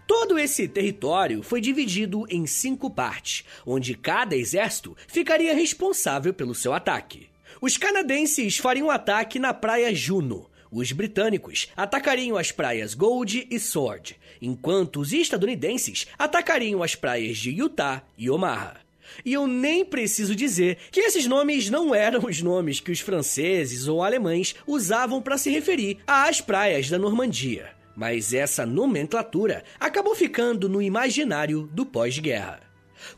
Todo 0.09 0.39
esse 0.39 0.67
território 0.67 1.43
foi 1.43 1.61
dividido 1.61 2.25
em 2.31 2.47
cinco 2.47 2.89
partes, 2.89 3.45
onde 3.63 3.93
cada 3.93 4.35
exército 4.35 4.97
ficaria 5.07 5.53
responsável 5.53 6.33
pelo 6.33 6.55
seu 6.55 6.73
ataque. 6.73 7.29
Os 7.61 7.77
canadenses 7.77 8.57
fariam 8.57 8.87
um 8.87 8.89
ataque 8.89 9.37
na 9.37 9.53
Praia 9.53 9.93
Juno, 9.93 10.49
Os 10.71 10.91
britânicos 10.91 11.67
atacariam 11.77 12.37
as 12.37 12.51
praias 12.51 12.95
Gold 12.95 13.47
e 13.51 13.59
Sword, 13.59 14.17
enquanto 14.41 14.99
os 14.99 15.13
estadunidenses 15.13 16.07
atacariam 16.17 16.81
as 16.81 16.95
praias 16.95 17.37
de 17.37 17.51
Utah 17.51 18.01
e 18.17 18.31
Omaha. 18.31 18.77
E 19.23 19.33
eu 19.33 19.45
nem 19.45 19.85
preciso 19.85 20.35
dizer 20.35 20.79
que 20.89 21.01
esses 21.01 21.27
nomes 21.27 21.69
não 21.69 21.93
eram 21.93 22.25
os 22.25 22.41
nomes 22.41 22.79
que 22.79 22.91
os 22.91 22.99
franceses 22.99 23.87
ou 23.87 24.01
alemães 24.01 24.55
usavam 24.65 25.21
para 25.21 25.37
se 25.37 25.51
referir 25.51 25.99
às 26.07 26.41
praias 26.41 26.89
da 26.89 26.97
Normandia. 26.97 27.77
Mas 27.99 28.33
essa 28.33 28.65
nomenclatura 28.65 29.61
acabou 29.77 30.15
ficando 30.15 30.69
no 30.69 30.81
imaginário 30.81 31.69
do 31.73 31.85
pós-guerra. 31.85 32.61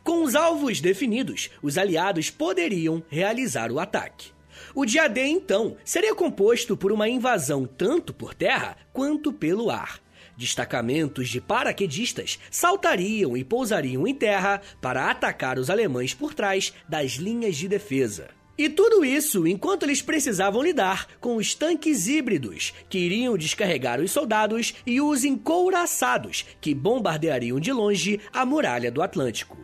Com 0.02 0.24
os 0.24 0.34
alvos 0.34 0.80
definidos, 0.80 1.50
os 1.62 1.78
aliados 1.78 2.30
poderiam 2.30 3.00
realizar 3.08 3.70
o 3.70 3.78
ataque. 3.78 4.32
O 4.74 4.84
dia 4.84 5.06
D, 5.06 5.24
então, 5.24 5.76
seria 5.84 6.16
composto 6.16 6.76
por 6.76 6.90
uma 6.90 7.08
invasão 7.08 7.64
tanto 7.64 8.12
por 8.12 8.34
terra 8.34 8.76
quanto 8.92 9.32
pelo 9.32 9.70
ar. 9.70 10.00
Destacamentos 10.36 11.28
de 11.28 11.40
paraquedistas 11.40 12.40
saltariam 12.50 13.36
e 13.36 13.44
pousariam 13.44 14.04
em 14.04 14.14
terra 14.16 14.60
para 14.80 15.08
atacar 15.08 15.60
os 15.60 15.70
alemães 15.70 16.12
por 16.12 16.34
trás 16.34 16.72
das 16.88 17.12
linhas 17.12 17.54
de 17.54 17.68
defesa. 17.68 18.30
E 18.56 18.68
tudo 18.68 19.04
isso 19.04 19.46
enquanto 19.46 19.84
eles 19.84 20.02
precisavam 20.02 20.62
lidar 20.62 21.06
com 21.20 21.36
os 21.36 21.54
tanques 21.54 22.06
híbridos, 22.06 22.74
que 22.88 22.98
iriam 22.98 23.36
descarregar 23.36 24.00
os 24.00 24.10
soldados, 24.10 24.74
e 24.86 25.00
os 25.00 25.24
encouraçados, 25.24 26.44
que 26.60 26.74
bombardeariam 26.74 27.58
de 27.58 27.72
longe 27.72 28.20
a 28.32 28.44
muralha 28.44 28.90
do 28.90 29.02
Atlântico. 29.02 29.56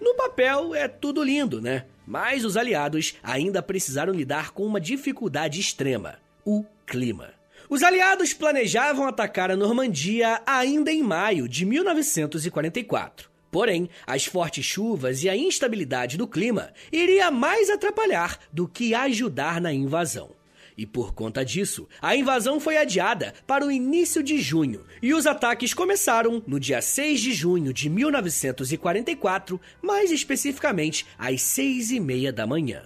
No 0.00 0.14
papel 0.14 0.74
é 0.74 0.88
tudo 0.88 1.22
lindo, 1.22 1.60
né? 1.60 1.86
Mas 2.06 2.44
os 2.44 2.56
aliados 2.56 3.14
ainda 3.22 3.62
precisaram 3.62 4.12
lidar 4.12 4.50
com 4.50 4.66
uma 4.66 4.80
dificuldade 4.80 5.60
extrema: 5.60 6.18
o 6.44 6.64
clima. 6.84 7.32
Os 7.70 7.82
aliados 7.82 8.34
planejavam 8.34 9.06
atacar 9.06 9.50
a 9.50 9.56
Normandia 9.56 10.42
ainda 10.46 10.92
em 10.92 11.02
maio 11.02 11.48
de 11.48 11.64
1944. 11.64 13.33
Porém, 13.54 13.88
as 14.04 14.24
fortes 14.24 14.64
chuvas 14.64 15.22
e 15.22 15.28
a 15.28 15.36
instabilidade 15.36 16.16
do 16.16 16.26
clima 16.26 16.72
iria 16.90 17.30
mais 17.30 17.70
atrapalhar 17.70 18.36
do 18.52 18.66
que 18.66 18.96
ajudar 18.96 19.60
na 19.60 19.72
invasão. 19.72 20.32
E 20.76 20.84
por 20.84 21.14
conta 21.14 21.44
disso, 21.44 21.88
a 22.02 22.16
invasão 22.16 22.58
foi 22.58 22.76
adiada 22.76 23.32
para 23.46 23.64
o 23.64 23.70
início 23.70 24.24
de 24.24 24.38
junho 24.38 24.84
e 25.00 25.14
os 25.14 25.24
ataques 25.24 25.72
começaram 25.72 26.42
no 26.48 26.58
dia 26.58 26.82
6 26.82 27.20
de 27.20 27.32
junho 27.32 27.72
de 27.72 27.88
1944, 27.88 29.60
mais 29.80 30.10
especificamente 30.10 31.06
às 31.16 31.40
seis 31.40 31.92
e 31.92 32.00
meia 32.00 32.32
da 32.32 32.48
manhã. 32.48 32.82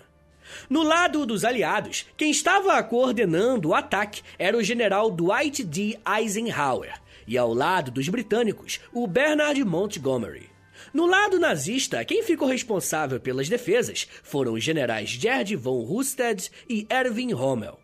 No 0.69 0.83
lado 0.83 1.25
dos 1.25 1.47
aliados, 1.47 2.05
quem 2.15 2.31
estava 2.31 2.83
coordenando 2.83 3.71
o 3.71 3.75
ataque 3.75 4.21
era 4.39 4.55
o 4.55 4.63
general 4.63 5.11
Dwight 5.11 5.65
D. 5.65 5.99
Eisenhower, 6.07 6.93
e 7.27 7.39
ao 7.39 7.55
lado 7.55 7.91
dos 7.91 8.07
britânicos, 8.11 8.81
o 8.93 9.07
Bernard 9.07 9.65
Montgomery. 9.65 10.58
No 10.93 11.07
lado 11.07 11.39
nazista, 11.39 12.05
quem 12.05 12.23
ficou 12.23 12.49
responsável 12.49 13.21
pelas 13.21 13.49
defesas 13.49 14.09
foram 14.23 14.55
os 14.55 14.65
generais 14.65 15.11
Gerd 15.11 15.55
von 15.57 15.83
Rundstedt 15.83 16.51
e 16.69 16.87
Erwin 16.91 17.33
Rommel. 17.33 17.79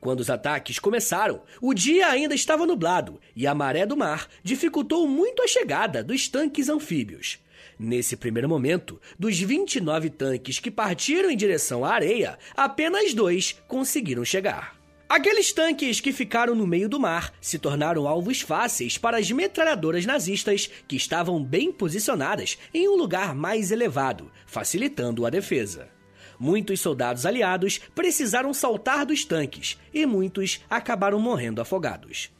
Quando 0.00 0.20
os 0.20 0.30
ataques 0.30 0.78
começaram, 0.78 1.42
o 1.60 1.74
dia 1.74 2.08
ainda 2.08 2.34
estava 2.34 2.66
nublado 2.66 3.20
e 3.34 3.46
a 3.46 3.54
maré 3.54 3.84
do 3.84 3.96
mar 3.96 4.26
dificultou 4.42 5.06
muito 5.06 5.42
a 5.42 5.46
chegada 5.46 6.02
dos 6.02 6.28
tanques 6.28 6.68
anfíbios. 6.68 7.38
Nesse 7.78 8.16
primeiro 8.16 8.48
momento, 8.48 8.98
dos 9.18 9.38
29 9.38 10.08
tanques 10.08 10.58
que 10.58 10.70
partiram 10.70 11.30
em 11.30 11.36
direção 11.36 11.84
à 11.84 11.92
areia, 11.92 12.38
apenas 12.56 13.12
dois 13.12 13.54
conseguiram 13.68 14.24
chegar. 14.24 14.75
Aqueles 15.08 15.52
tanques 15.52 16.00
que 16.00 16.12
ficaram 16.12 16.52
no 16.52 16.66
meio 16.66 16.88
do 16.88 16.98
mar 16.98 17.32
se 17.40 17.60
tornaram 17.60 18.08
alvos 18.08 18.40
fáceis 18.40 18.98
para 18.98 19.18
as 19.18 19.30
metralhadoras 19.30 20.04
nazistas 20.04 20.68
que 20.88 20.96
estavam 20.96 21.42
bem 21.42 21.70
posicionadas 21.70 22.58
em 22.74 22.88
um 22.88 22.96
lugar 22.96 23.32
mais 23.32 23.70
elevado, 23.70 24.32
facilitando 24.46 25.24
a 25.24 25.30
defesa. 25.30 25.88
Muitos 26.40 26.80
soldados 26.80 27.24
aliados 27.24 27.78
precisaram 27.94 28.52
saltar 28.52 29.06
dos 29.06 29.24
tanques 29.24 29.78
e 29.94 30.04
muitos 30.04 30.60
acabaram 30.68 31.20
morrendo 31.20 31.60
afogados. 31.60 32.30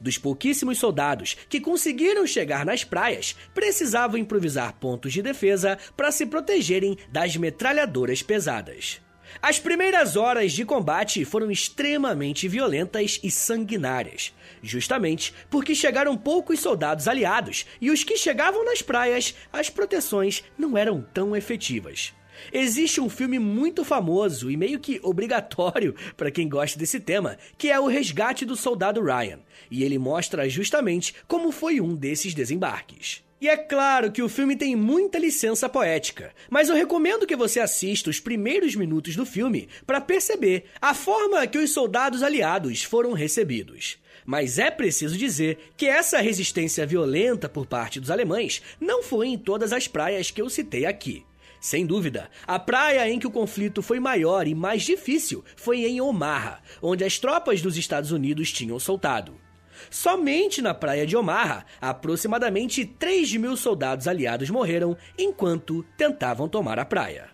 Dos 0.00 0.18
pouquíssimos 0.18 0.78
soldados 0.78 1.36
que 1.48 1.60
conseguiram 1.60 2.26
chegar 2.26 2.66
nas 2.66 2.82
praias, 2.82 3.36
precisavam 3.54 4.18
improvisar 4.18 4.72
pontos 4.74 5.12
de 5.12 5.22
defesa 5.22 5.78
para 5.96 6.10
se 6.10 6.26
protegerem 6.26 6.98
das 7.08 7.36
metralhadoras 7.36 8.20
pesadas. 8.20 9.00
As 9.42 9.58
primeiras 9.58 10.16
horas 10.16 10.52
de 10.52 10.64
combate 10.64 11.24
foram 11.24 11.50
extremamente 11.50 12.48
violentas 12.48 13.20
e 13.22 13.30
sanguinárias, 13.30 14.34
justamente 14.62 15.32
porque 15.50 15.74
chegaram 15.74 16.16
poucos 16.16 16.60
soldados 16.60 17.06
aliados 17.06 17.66
e 17.80 17.90
os 17.90 18.02
que 18.02 18.16
chegavam 18.16 18.64
nas 18.64 18.82
praias, 18.82 19.34
as 19.52 19.68
proteções 19.68 20.42
não 20.58 20.76
eram 20.76 21.00
tão 21.00 21.36
efetivas. 21.36 22.12
Existe 22.52 23.00
um 23.00 23.08
filme 23.08 23.38
muito 23.38 23.84
famoso 23.84 24.50
e 24.50 24.56
meio 24.56 24.78
que 24.78 25.00
obrigatório 25.02 25.94
para 26.16 26.30
quem 26.30 26.48
gosta 26.48 26.78
desse 26.78 27.00
tema, 27.00 27.38
que 27.56 27.70
é 27.70 27.80
O 27.80 27.86
Resgate 27.86 28.44
do 28.44 28.56
Soldado 28.56 29.02
Ryan, 29.02 29.40
e 29.70 29.84
ele 29.84 29.98
mostra 29.98 30.48
justamente 30.48 31.14
como 31.26 31.50
foi 31.50 31.80
um 31.80 31.94
desses 31.94 32.34
desembarques. 32.34 33.25
E 33.38 33.50
é 33.50 33.56
claro 33.56 34.10
que 34.10 34.22
o 34.22 34.30
filme 34.30 34.56
tem 34.56 34.74
muita 34.74 35.18
licença 35.18 35.68
poética, 35.68 36.32
mas 36.48 36.70
eu 36.70 36.74
recomendo 36.74 37.26
que 37.26 37.36
você 37.36 37.60
assista 37.60 38.08
os 38.08 38.18
primeiros 38.18 38.74
minutos 38.74 39.14
do 39.14 39.26
filme 39.26 39.68
para 39.86 40.00
perceber 40.00 40.64
a 40.80 40.94
forma 40.94 41.46
que 41.46 41.58
os 41.58 41.70
soldados 41.70 42.22
aliados 42.22 42.82
foram 42.82 43.12
recebidos. 43.12 43.98
Mas 44.24 44.58
é 44.58 44.70
preciso 44.70 45.18
dizer 45.18 45.58
que 45.76 45.86
essa 45.86 46.18
resistência 46.18 46.86
violenta 46.86 47.46
por 47.46 47.66
parte 47.66 48.00
dos 48.00 48.10
alemães 48.10 48.62
não 48.80 49.02
foi 49.02 49.28
em 49.28 49.36
todas 49.38 49.70
as 49.70 49.86
praias 49.86 50.30
que 50.30 50.40
eu 50.40 50.48
citei 50.48 50.86
aqui. 50.86 51.22
Sem 51.60 51.84
dúvida, 51.84 52.30
a 52.46 52.58
praia 52.58 53.08
em 53.10 53.18
que 53.18 53.26
o 53.26 53.30
conflito 53.30 53.82
foi 53.82 54.00
maior 54.00 54.46
e 54.46 54.54
mais 54.54 54.82
difícil 54.82 55.44
foi 55.56 55.84
em 55.84 56.00
Omaha, 56.00 56.60
onde 56.80 57.04
as 57.04 57.18
tropas 57.18 57.60
dos 57.60 57.76
Estados 57.76 58.12
Unidos 58.12 58.50
tinham 58.50 58.78
soltado. 58.78 59.45
Somente 59.90 60.60
na 60.60 60.74
praia 60.74 61.06
de 61.06 61.16
Omaha, 61.16 61.64
aproximadamente 61.80 62.84
3 62.84 63.36
mil 63.36 63.56
soldados 63.56 64.08
aliados 64.08 64.50
morreram 64.50 64.96
enquanto 65.18 65.84
tentavam 65.96 66.48
tomar 66.48 66.78
a 66.78 66.84
praia. 66.84 67.30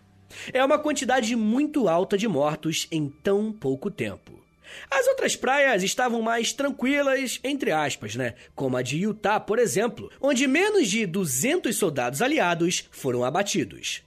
É 0.53 0.65
uma 0.65 0.79
quantidade 0.79 1.35
muito 1.37 1.89
alta 1.89 2.17
de 2.17 2.27
mortos 2.27 2.87
em 2.91 3.09
tão 3.09 3.53
pouco 3.53 3.91
tempo. 3.91 4.43
As 4.91 5.07
outras 5.07 5.37
praias 5.37 5.83
estavam 5.83 6.23
mais 6.23 6.53
tranquilas, 6.53 7.39
entre 7.45 7.71
aspas, 7.71 8.17
né? 8.17 8.35
Como 8.55 8.77
a 8.77 8.83
de 8.83 8.97
Utah, 8.97 9.39
por 9.39 9.59
exemplo, 9.59 10.11
onde 10.21 10.47
menos 10.47 10.89
de 10.89 11.07
200 11.07 11.77
soldados 11.77 12.23
aliados 12.23 12.89
foram 12.91 13.25
abatidos. 13.25 14.03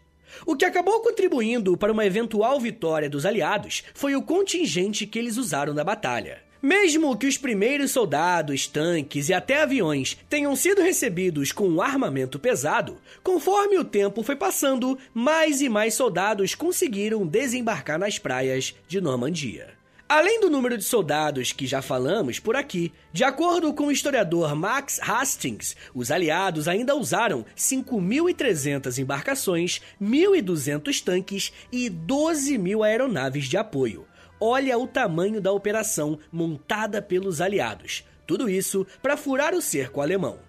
O 0.46 0.56
que 0.56 0.66
acabou 0.66 1.02
contribuindo 1.02 1.78
para 1.78 1.92
uma 1.92 2.06
eventual 2.06 2.60
vitória 2.60 3.10
dos 3.10 3.26
aliados 3.26 3.84
foi 3.94 4.16
o 4.16 4.22
contingente 4.22 5.06
que 5.06 5.20
eles 5.20 5.38
usaram 5.38 5.74
na 5.74 5.84
batalha. 5.84 6.45
Mesmo 6.66 7.16
que 7.16 7.28
os 7.28 7.38
primeiros 7.38 7.92
soldados, 7.92 8.66
tanques 8.66 9.30
e 9.30 9.36
até 9.36 9.62
aviões 9.62 10.18
tenham 10.28 10.56
sido 10.56 10.82
recebidos 10.82 11.52
com 11.52 11.70
um 11.70 11.80
armamento 11.80 12.40
pesado, 12.40 12.98
conforme 13.22 13.78
o 13.78 13.86
tempo 13.86 14.24
foi 14.24 14.36
passando, 14.36 14.98
mais 15.14 15.62
e 15.62 15.70
mais 15.70 15.94
soldados 15.94 16.56
conseguiram 16.56 17.28
desembarcar 17.28 18.00
nas 18.00 18.18
praias 18.18 18.74
de 18.88 19.00
Normandia. 19.00 19.76
Além 20.10 20.40
do 20.40 20.50
número 20.50 20.76
de 20.76 20.84
soldados 20.84 21.52
que 21.52 21.68
já 21.68 21.84
falamos 21.84 22.40
por 22.40 22.56
aqui, 22.56 22.92
de 23.14 23.24
acordo 23.24 23.72
com 23.72 23.86
o 23.86 23.92
historiador 23.92 24.56
Max 24.56 25.00
Hastings, 25.04 25.76
os 25.94 26.10
aliados 26.10 26.68
ainda 26.68 26.96
usaram 26.96 27.46
5.300 27.56 28.98
embarcações, 28.98 29.82
1.200 30.02 31.04
tanques 31.04 31.54
e 31.72 31.92
12 31.92 32.58
mil 32.58 32.82
aeronaves 32.82 33.46
de 33.46 33.56
apoio. 33.56 34.08
Olha 34.40 34.78
o 34.78 34.88
tamanho 34.88 35.40
da 35.40 35.52
operação 35.52 36.20
montada 36.32 37.02
pelos 37.02 37.42
aliados. 37.42 38.04
Tudo 38.28 38.50
isso 38.50 38.86
para 39.02 39.18
furar 39.18 39.54
o 39.54 39.62
cerco 39.62 40.02
alemão. 40.02 40.40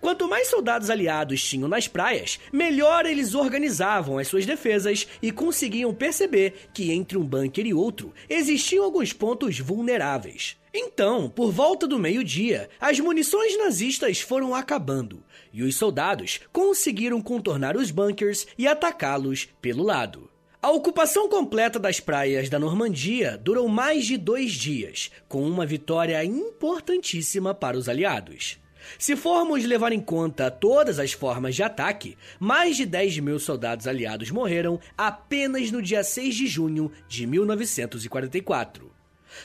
Quanto 0.00 0.28
mais 0.28 0.48
soldados 0.48 0.90
aliados 0.90 1.42
tinham 1.42 1.68
nas 1.68 1.86
praias, 1.86 2.38
melhor 2.52 3.06
eles 3.06 3.34
organizavam 3.34 4.18
as 4.18 4.28
suas 4.28 4.44
defesas 4.46 5.06
e 5.22 5.30
conseguiam 5.30 5.94
perceber 5.94 6.68
que 6.74 6.90
entre 6.92 7.16
um 7.16 7.24
bunker 7.24 7.66
e 7.66 7.74
outro 7.74 8.12
existiam 8.28 8.84
alguns 8.84 9.12
pontos 9.12 9.58
vulneráveis. 9.58 10.56
Então, 10.72 11.28
por 11.28 11.50
volta 11.50 11.86
do 11.86 11.98
meio-dia, 11.98 12.68
as 12.80 13.00
munições 13.00 13.58
nazistas 13.58 14.20
foram 14.20 14.54
acabando 14.54 15.22
e 15.52 15.62
os 15.62 15.76
soldados 15.76 16.40
conseguiram 16.52 17.20
contornar 17.20 17.76
os 17.76 17.90
bunkers 17.90 18.46
e 18.56 18.68
atacá-los 18.68 19.48
pelo 19.60 19.82
lado. 19.82 20.29
A 20.62 20.70
ocupação 20.70 21.26
completa 21.26 21.78
das 21.78 22.00
praias 22.00 22.50
da 22.50 22.58
Normandia 22.58 23.38
durou 23.38 23.66
mais 23.66 24.04
de 24.04 24.18
dois 24.18 24.52
dias, 24.52 25.10
com 25.26 25.42
uma 25.42 25.64
vitória 25.64 26.22
importantíssima 26.22 27.54
para 27.54 27.78
os 27.78 27.88
aliados. 27.88 28.58
Se 28.98 29.16
formos 29.16 29.64
levar 29.64 29.90
em 29.90 30.00
conta 30.00 30.50
todas 30.50 30.98
as 30.98 31.12
formas 31.12 31.54
de 31.54 31.62
ataque, 31.62 32.14
mais 32.38 32.76
de 32.76 32.84
10 32.84 33.20
mil 33.20 33.38
soldados 33.38 33.86
aliados 33.86 34.30
morreram 34.30 34.78
apenas 34.98 35.70
no 35.70 35.80
dia 35.80 36.04
6 36.04 36.34
de 36.34 36.46
junho 36.46 36.92
de 37.08 37.26
1944. 37.26 38.89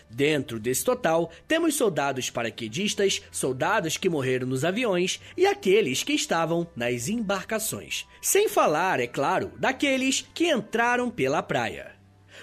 Dentro 0.10 0.60
desse 0.60 0.84
total, 0.84 1.32
temos 1.48 1.76
soldados 1.76 2.30
paraquedistas, 2.30 3.22
soldados 3.32 3.98
que 3.98 4.10
morreram 4.10 4.48
nos 4.48 4.66
aviões 4.66 5.20
e 5.36 5.46
aqueles 5.46 6.04
que 6.04 6.14
estavam 6.14 6.68
nas 6.76 7.08
embarcações. 7.08 8.06
Sem 8.22 8.48
falar, 8.48 9.00
é 9.00 9.08
claro, 9.08 9.52
daqueles 9.58 10.26
que 10.34 10.52
entraram 10.52 11.10
pela 11.10 11.44
praia. 11.44 11.94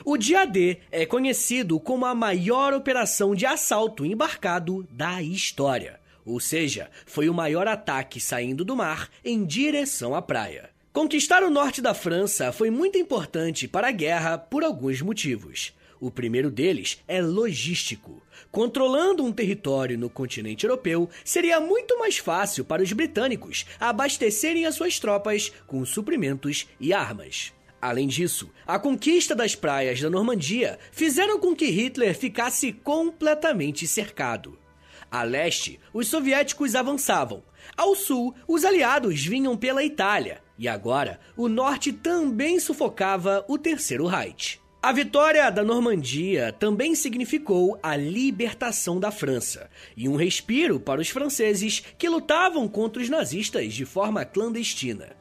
O 0.04 0.16
dia 0.16 0.44
D 0.44 0.78
é 0.90 1.06
conhecido 1.06 1.78
como 1.78 2.06
a 2.06 2.14
maior 2.14 2.72
operação 2.72 3.34
de 3.34 3.46
assalto 3.46 4.04
embarcado 4.04 4.86
da 4.90 5.22
história. 5.22 6.00
Ou 6.24 6.40
seja, 6.40 6.90
foi 7.04 7.28
o 7.28 7.34
maior 7.34 7.66
ataque 7.66 8.20
saindo 8.20 8.64
do 8.64 8.76
mar 8.76 9.08
em 9.24 9.44
direção 9.44 10.14
à 10.14 10.22
praia. 10.22 10.70
Conquistar 10.92 11.42
o 11.42 11.50
norte 11.50 11.80
da 11.80 11.94
França 11.94 12.52
foi 12.52 12.70
muito 12.70 12.98
importante 12.98 13.66
para 13.66 13.88
a 13.88 13.92
guerra 13.92 14.38
por 14.38 14.62
alguns 14.62 15.00
motivos. 15.00 15.72
O 16.02 16.10
primeiro 16.10 16.50
deles 16.50 17.00
é 17.06 17.22
logístico. 17.22 18.20
Controlando 18.50 19.22
um 19.22 19.30
território 19.30 19.96
no 19.96 20.10
continente 20.10 20.66
europeu, 20.66 21.08
seria 21.24 21.60
muito 21.60 21.96
mais 21.96 22.18
fácil 22.18 22.64
para 22.64 22.82
os 22.82 22.92
britânicos 22.92 23.64
abastecerem 23.78 24.66
as 24.66 24.74
suas 24.74 24.98
tropas 24.98 25.52
com 25.64 25.86
suprimentos 25.86 26.66
e 26.80 26.92
armas. 26.92 27.52
Além 27.80 28.08
disso, 28.08 28.50
a 28.66 28.80
conquista 28.80 29.32
das 29.32 29.54
praias 29.54 30.00
da 30.00 30.10
Normandia 30.10 30.76
fizeram 30.90 31.38
com 31.38 31.54
que 31.54 31.66
Hitler 31.66 32.18
ficasse 32.18 32.72
completamente 32.72 33.86
cercado. 33.86 34.58
A 35.08 35.22
leste, 35.22 35.78
os 35.94 36.08
soviéticos 36.08 36.74
avançavam. 36.74 37.44
Ao 37.76 37.94
sul, 37.94 38.34
os 38.48 38.64
aliados 38.64 39.24
vinham 39.24 39.56
pela 39.56 39.84
Itália. 39.84 40.42
E 40.58 40.66
agora, 40.66 41.20
o 41.36 41.48
norte 41.48 41.92
também 41.92 42.58
sufocava 42.58 43.44
o 43.46 43.56
Terceiro 43.56 44.06
Reich. 44.06 44.61
A 44.84 44.90
vitória 44.90 45.48
da 45.48 45.62
Normandia 45.62 46.52
também 46.52 46.96
significou 46.96 47.78
a 47.80 47.94
libertação 47.94 48.98
da 48.98 49.12
França 49.12 49.70
e 49.96 50.08
um 50.08 50.16
respiro 50.16 50.80
para 50.80 51.00
os 51.00 51.08
franceses 51.08 51.84
que 51.96 52.08
lutavam 52.08 52.66
contra 52.66 53.00
os 53.00 53.08
nazistas 53.08 53.74
de 53.74 53.84
forma 53.84 54.24
clandestina. 54.24 55.14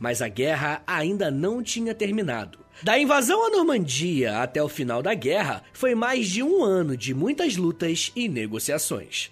Mas 0.00 0.20
a 0.20 0.26
guerra 0.26 0.82
ainda 0.84 1.30
não 1.30 1.62
tinha 1.62 1.94
terminado. 1.94 2.58
Da 2.82 2.98
invasão 2.98 3.46
à 3.46 3.50
Normandia 3.50 4.40
até 4.40 4.60
o 4.60 4.68
final 4.68 5.00
da 5.00 5.14
guerra 5.14 5.62
foi 5.72 5.94
mais 5.94 6.28
de 6.28 6.42
um 6.42 6.64
ano 6.64 6.96
de 6.96 7.14
muitas 7.14 7.56
lutas 7.56 8.10
e 8.16 8.28
negociações. 8.28 9.30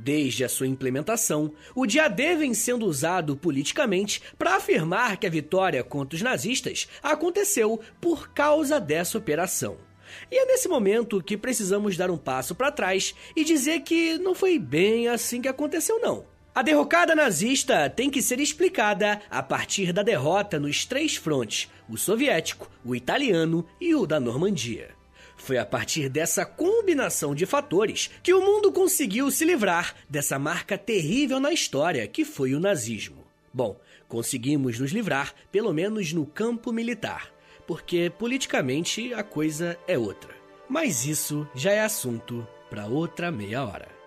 Desde 0.00 0.44
a 0.44 0.48
sua 0.48 0.68
implementação, 0.68 1.52
o 1.74 1.84
dia 1.84 2.06
D 2.06 2.36
vem 2.36 2.54
sendo 2.54 2.86
usado 2.86 3.36
politicamente 3.36 4.22
para 4.38 4.54
afirmar 4.54 5.16
que 5.16 5.26
a 5.26 5.30
vitória 5.30 5.82
contra 5.82 6.14
os 6.14 6.22
nazistas 6.22 6.88
aconteceu 7.02 7.80
por 8.00 8.28
causa 8.32 8.78
dessa 8.78 9.18
operação. 9.18 9.76
E 10.30 10.38
é 10.38 10.46
nesse 10.46 10.68
momento 10.68 11.20
que 11.20 11.36
precisamos 11.36 11.96
dar 11.96 12.12
um 12.12 12.16
passo 12.16 12.54
para 12.54 12.70
trás 12.70 13.12
e 13.34 13.42
dizer 13.42 13.80
que 13.80 14.16
não 14.18 14.36
foi 14.36 14.56
bem 14.56 15.08
assim 15.08 15.42
que 15.42 15.48
aconteceu, 15.48 16.00
não. 16.00 16.24
A 16.54 16.62
derrocada 16.62 17.14
nazista 17.14 17.90
tem 17.90 18.08
que 18.08 18.22
ser 18.22 18.38
explicada 18.38 19.20
a 19.28 19.42
partir 19.42 19.92
da 19.92 20.04
derrota 20.04 20.60
nos 20.60 20.84
três 20.84 21.16
frontes: 21.16 21.68
o 21.88 21.96
soviético, 21.96 22.70
o 22.84 22.94
italiano 22.94 23.66
e 23.80 23.96
o 23.96 24.06
da 24.06 24.20
Normandia. 24.20 24.97
Foi 25.38 25.56
a 25.56 25.64
partir 25.64 26.10
dessa 26.10 26.44
combinação 26.44 27.34
de 27.34 27.46
fatores 27.46 28.10
que 28.22 28.34
o 28.34 28.44
mundo 28.44 28.70
conseguiu 28.70 29.30
se 29.30 29.44
livrar 29.44 29.94
dessa 30.10 30.38
marca 30.38 30.76
terrível 30.76 31.40
na 31.40 31.52
história 31.52 32.06
que 32.06 32.24
foi 32.24 32.54
o 32.54 32.60
nazismo. 32.60 33.24
Bom, 33.54 33.80
conseguimos 34.06 34.78
nos 34.78 34.90
livrar, 34.90 35.32
pelo 35.50 35.72
menos 35.72 36.12
no 36.12 36.26
campo 36.26 36.72
militar, 36.72 37.32
porque 37.66 38.10
politicamente 38.18 39.14
a 39.14 39.22
coisa 39.22 39.78
é 39.86 39.96
outra. 39.96 40.34
Mas 40.68 41.06
isso 41.06 41.48
já 41.54 41.72
é 41.72 41.80
assunto 41.80 42.46
para 42.68 42.86
outra 42.86 43.30
meia 43.30 43.64
hora. 43.64 43.97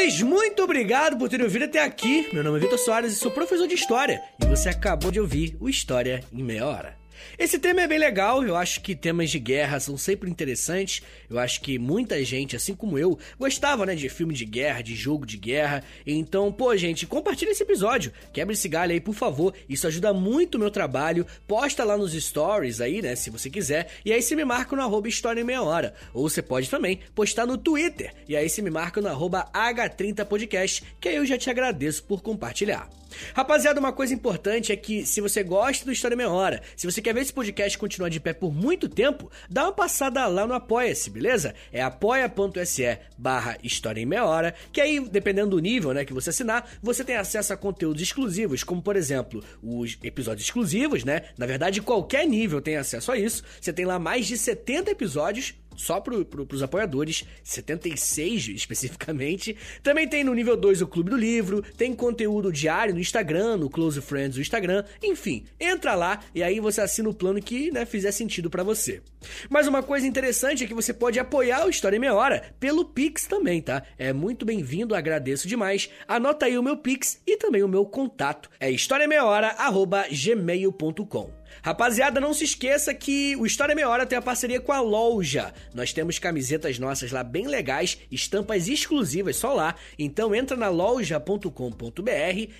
Senhores, 0.00 0.22
muito 0.22 0.62
obrigado 0.62 1.18
por 1.18 1.28
terem 1.28 1.44
ouvido 1.44 1.66
até 1.66 1.84
aqui. 1.84 2.26
Meu 2.32 2.42
nome 2.42 2.56
é 2.56 2.60
Vitor 2.60 2.78
Soares 2.78 3.12
e 3.12 3.16
sou 3.16 3.30
professor 3.30 3.68
de 3.68 3.74
História. 3.74 4.22
E 4.42 4.46
você 4.46 4.70
acabou 4.70 5.10
de 5.10 5.20
ouvir 5.20 5.58
o 5.60 5.68
História 5.68 6.24
em 6.32 6.42
Meia 6.42 6.66
Hora. 6.66 6.99
Esse 7.38 7.58
tema 7.58 7.82
é 7.82 7.86
bem 7.86 7.98
legal, 7.98 8.44
eu 8.44 8.56
acho 8.56 8.80
que 8.80 8.94
temas 8.94 9.30
de 9.30 9.38
guerra 9.38 9.80
são 9.80 9.96
sempre 9.96 10.30
interessantes. 10.30 11.02
Eu 11.28 11.38
acho 11.38 11.60
que 11.60 11.78
muita 11.78 12.22
gente, 12.24 12.56
assim 12.56 12.74
como 12.74 12.98
eu, 12.98 13.18
gostava, 13.38 13.86
né, 13.86 13.94
de 13.94 14.08
filme 14.08 14.34
de 14.34 14.44
guerra, 14.44 14.82
de 14.82 14.94
jogo 14.94 15.24
de 15.24 15.36
guerra. 15.36 15.82
Então, 16.06 16.52
pô, 16.52 16.76
gente, 16.76 17.06
compartilha 17.06 17.50
esse 17.50 17.62
episódio, 17.62 18.12
quebra 18.32 18.52
esse 18.52 18.68
galho 18.68 18.92
aí, 18.92 19.00
por 19.00 19.14
favor. 19.14 19.54
Isso 19.68 19.86
ajuda 19.86 20.12
muito 20.12 20.56
o 20.56 20.58
meu 20.58 20.70
trabalho. 20.70 21.26
Posta 21.46 21.84
lá 21.84 21.96
nos 21.96 22.12
stories 22.12 22.80
aí, 22.80 23.00
né, 23.02 23.14
se 23.14 23.30
você 23.30 23.48
quiser. 23.48 23.88
E 24.04 24.12
aí 24.12 24.20
você 24.20 24.36
me 24.36 24.44
marca 24.44 24.74
no 24.76 24.82
arroba 24.82 25.08
História 25.08 25.40
em 25.40 25.44
Meia 25.44 25.62
Hora. 25.62 25.94
Ou 26.12 26.28
você 26.28 26.42
pode 26.42 26.68
também 26.68 27.00
postar 27.14 27.46
no 27.46 27.56
Twitter. 27.56 28.12
E 28.28 28.36
aí 28.36 28.48
você 28.48 28.62
me 28.62 28.70
marca 28.70 29.00
no 29.00 29.08
arroba 29.08 29.48
H30podcast, 29.52 30.82
que 31.00 31.08
aí 31.08 31.16
eu 31.16 31.26
já 31.26 31.38
te 31.38 31.50
agradeço 31.50 32.02
por 32.04 32.22
compartilhar. 32.22 32.99
Rapaziada, 33.34 33.80
uma 33.80 33.92
coisa 33.92 34.14
importante 34.14 34.72
é 34.72 34.76
que 34.76 35.04
se 35.04 35.20
você 35.20 35.42
gosta 35.42 35.84
do 35.84 35.92
História 35.92 36.16
Meia 36.16 36.30
Hora, 36.30 36.62
se 36.76 36.90
você 36.90 37.00
quer 37.00 37.14
ver 37.14 37.22
esse 37.22 37.32
podcast 37.32 37.76
continuar 37.78 38.08
de 38.08 38.20
pé 38.20 38.32
por 38.32 38.52
muito 38.52 38.88
tempo, 38.88 39.30
dá 39.48 39.64
uma 39.64 39.72
passada 39.72 40.26
lá 40.26 40.46
no 40.46 40.54
Apoia-se, 40.54 41.10
beleza? 41.10 41.54
É 41.72 41.82
apoia.se 41.82 42.98
barra 43.16 43.58
História 43.62 44.00
em 44.00 44.06
Meia 44.06 44.24
Hora, 44.24 44.54
que 44.72 44.80
aí, 44.80 45.00
dependendo 45.00 45.50
do 45.50 45.58
nível 45.58 45.92
né, 45.92 46.04
que 46.04 46.12
você 46.12 46.30
assinar, 46.30 46.68
você 46.82 47.04
tem 47.04 47.16
acesso 47.16 47.52
a 47.52 47.56
conteúdos 47.56 48.02
exclusivos, 48.02 48.64
como 48.64 48.82
por 48.82 48.96
exemplo, 48.96 49.42
os 49.62 49.98
episódios 50.02 50.46
exclusivos, 50.46 51.04
né? 51.04 51.22
Na 51.36 51.46
verdade, 51.46 51.80
qualquer 51.82 52.26
nível 52.26 52.60
tem 52.60 52.76
acesso 52.76 53.12
a 53.12 53.18
isso. 53.18 53.42
Você 53.60 53.72
tem 53.72 53.84
lá 53.84 53.98
mais 53.98 54.26
de 54.26 54.36
70 54.36 54.90
episódios 54.90 55.54
só 55.80 56.00
pro, 56.00 56.24
pro, 56.24 56.46
pros 56.46 56.62
apoiadores, 56.62 57.24
76 57.42 58.48
especificamente. 58.54 59.56
Também 59.82 60.06
tem 60.06 60.22
no 60.22 60.32
nível 60.34 60.56
2 60.56 60.82
o 60.82 60.86
Clube 60.86 61.10
do 61.10 61.16
Livro, 61.16 61.62
tem 61.76 61.92
conteúdo 61.94 62.52
diário 62.52 62.94
no 62.94 63.00
Instagram, 63.00 63.56
no 63.56 63.70
Close 63.70 64.00
Friends 64.00 64.36
do 64.36 64.40
Instagram, 64.40 64.84
enfim, 65.02 65.44
entra 65.58 65.94
lá 65.94 66.20
e 66.34 66.42
aí 66.42 66.60
você 66.60 66.82
assina 66.82 67.08
o 67.08 67.14
plano 67.14 67.40
que 67.40 67.70
né, 67.70 67.86
fizer 67.86 68.12
sentido 68.12 68.50
para 68.50 68.62
você. 68.62 69.00
Mas 69.48 69.66
uma 69.66 69.82
coisa 69.82 70.06
interessante 70.06 70.64
é 70.64 70.66
que 70.66 70.74
você 70.74 70.92
pode 70.92 71.18
apoiar 71.18 71.64
o 71.64 71.70
História 71.70 71.96
em 71.96 72.00
Meia 72.00 72.12
Hora 72.14 72.52
pelo 72.60 72.84
Pix 72.84 73.24
também, 73.26 73.62
tá? 73.62 73.82
É 73.98 74.12
muito 74.12 74.44
bem-vindo, 74.44 74.94
agradeço 74.94 75.48
demais. 75.48 75.88
Anota 76.06 76.44
aí 76.46 76.58
o 76.58 76.62
meu 76.62 76.76
Pix 76.76 77.20
e 77.26 77.36
também 77.36 77.62
o 77.62 77.68
meu 77.68 77.86
contato. 77.86 78.50
É 78.58 78.70
historiameiahora.gmail.com 78.70 81.39
Rapaziada, 81.62 82.20
não 82.20 82.32
se 82.32 82.44
esqueça 82.44 82.94
que 82.94 83.36
o 83.36 83.44
História 83.44 83.74
Meia 83.74 83.88
Hora 83.88 84.06
tem 84.06 84.16
a 84.16 84.22
parceria 84.22 84.60
com 84.60 84.72
a 84.72 84.80
loja. 84.80 85.52
Nós 85.74 85.92
temos 85.92 86.18
camisetas 86.18 86.78
nossas 86.78 87.12
lá 87.12 87.22
bem 87.22 87.46
legais, 87.46 87.98
estampas 88.10 88.66
exclusivas 88.68 89.36
só 89.36 89.52
lá. 89.52 89.74
Então 89.98 90.34
entra 90.34 90.56
na 90.56 90.68
loja.com.br, 90.68 91.50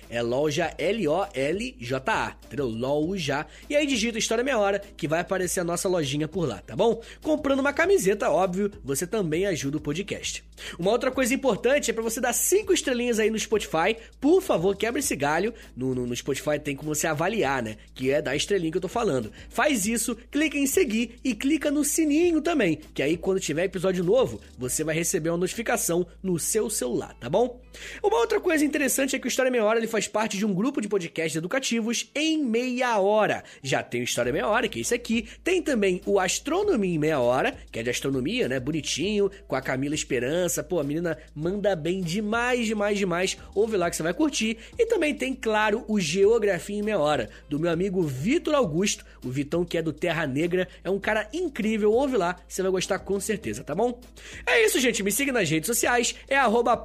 é 0.09 0.21
loja 0.21 0.73
L-O-L-J-A, 0.77 2.35
entendeu? 2.45 2.67
Loja. 2.67 3.45
E 3.69 3.75
aí 3.75 3.87
digita 3.87 4.19
História 4.19 4.43
Meia 4.43 4.59
Hora 4.59 4.79
que 4.79 5.07
vai 5.07 5.19
aparecer 5.19 5.61
a 5.61 5.63
nossa 5.63 5.89
lojinha 5.89 6.27
por 6.27 6.47
lá, 6.47 6.61
tá 6.61 6.75
bom? 6.75 7.01
Comprando 7.21 7.59
uma 7.59 7.73
camiseta, 7.73 8.29
óbvio, 8.29 8.71
você 8.83 9.07
também 9.07 9.45
ajuda 9.45 9.77
o 9.77 9.81
podcast. 9.81 10.43
Uma 10.77 10.91
outra 10.91 11.11
coisa 11.11 11.33
importante 11.33 11.89
é 11.89 11.93
para 11.93 12.03
você 12.03 12.21
dar 12.21 12.33
cinco 12.33 12.73
estrelinhas 12.73 13.19
aí 13.19 13.29
no 13.29 13.39
Spotify. 13.39 13.97
Por 14.19 14.41
favor, 14.41 14.75
quebra 14.75 14.99
esse 14.99 15.15
galho. 15.15 15.53
No, 15.75 15.95
no, 15.95 16.05
no 16.05 16.15
Spotify 16.15 16.59
tem 16.59 16.75
como 16.75 16.93
você 16.93 17.07
avaliar, 17.07 17.63
né? 17.63 17.77
Que 17.93 18.11
é 18.11 18.21
dar 18.21 18.35
estrelinha 18.35 18.71
que 18.71 18.77
eu 18.77 18.81
tô 18.81 18.87
falando. 18.91 19.31
Faz 19.49 19.87
isso, 19.87 20.15
clica 20.29 20.57
em 20.57 20.67
seguir 20.67 21.15
e 21.23 21.33
clica 21.33 21.71
no 21.71 21.83
sininho 21.83 22.41
também, 22.41 22.79
que 22.93 23.01
aí 23.01 23.17
quando 23.17 23.39
tiver 23.39 23.63
episódio 23.63 24.03
novo, 24.03 24.39
você 24.57 24.83
vai 24.83 24.93
receber 24.93 25.29
uma 25.29 25.37
notificação 25.37 26.05
no 26.21 26.37
seu 26.37 26.69
celular, 26.69 27.15
tá 27.19 27.29
bom? 27.29 27.59
Uma 28.03 28.17
outra 28.17 28.39
coisa 28.39 28.63
interessante 28.63 29.15
é 29.15 29.19
que 29.19 29.25
o 29.25 29.29
História 29.29 29.51
Meia 29.51 29.63
Hora 29.63 29.79
ele 29.79 29.87
faz 29.87 30.07
parte 30.07 30.37
de 30.37 30.45
um 30.45 30.53
grupo 30.53 30.81
de 30.81 30.87
podcasts 30.87 31.35
educativos 31.35 32.09
em 32.15 32.43
meia 32.43 32.99
hora. 32.99 33.43
Já 33.61 33.83
tem 33.83 34.01
o 34.01 34.03
História 34.03 34.31
Meia 34.31 34.47
Hora, 34.47 34.67
que 34.67 34.79
é 34.79 34.81
esse 34.81 34.93
aqui. 34.93 35.27
Tem 35.43 35.61
também 35.61 36.01
o 36.05 36.19
Astronomia 36.19 36.95
em 36.95 36.99
Meia 36.99 37.19
Hora, 37.19 37.55
que 37.71 37.79
é 37.79 37.83
de 37.83 37.89
astronomia, 37.89 38.47
né? 38.47 38.59
Bonitinho, 38.59 39.31
com 39.47 39.55
a 39.55 39.61
Camila 39.61 39.95
Esperança. 39.95 40.63
Pô, 40.63 40.79
a 40.79 40.83
menina 40.83 41.17
manda 41.35 41.75
bem 41.75 42.01
demais, 42.01 42.65
demais, 42.65 42.97
demais. 42.97 43.37
Ouve 43.55 43.77
lá 43.77 43.89
que 43.89 43.95
você 43.95 44.03
vai 44.03 44.13
curtir. 44.13 44.57
E 44.77 44.85
também 44.85 45.13
tem, 45.13 45.33
claro, 45.33 45.83
o 45.87 45.99
Geografia 45.99 46.77
em 46.77 46.81
Meia 46.81 46.99
Hora, 46.99 47.29
do 47.49 47.59
meu 47.59 47.71
amigo 47.71 48.01
Vitor 48.03 48.55
Augusto, 48.55 49.05
o 49.23 49.29
Vitão 49.29 49.63
que 49.63 49.77
é 49.77 49.81
do 49.81 49.93
Terra 49.93 50.25
Negra. 50.27 50.67
É 50.83 50.89
um 50.89 50.99
cara 50.99 51.27
incrível, 51.33 51.91
ouve 51.91 52.17
lá, 52.17 52.37
você 52.47 52.61
vai 52.61 52.71
gostar 52.71 52.99
com 52.99 53.19
certeza, 53.19 53.63
tá 53.63 53.75
bom? 53.75 53.99
É 54.45 54.65
isso, 54.65 54.79
gente. 54.79 55.03
Me 55.03 55.11
siga 55.11 55.31
nas 55.31 55.49
redes 55.49 55.67
sociais, 55.67 56.15
é 56.27 56.37
arroba 56.37 56.75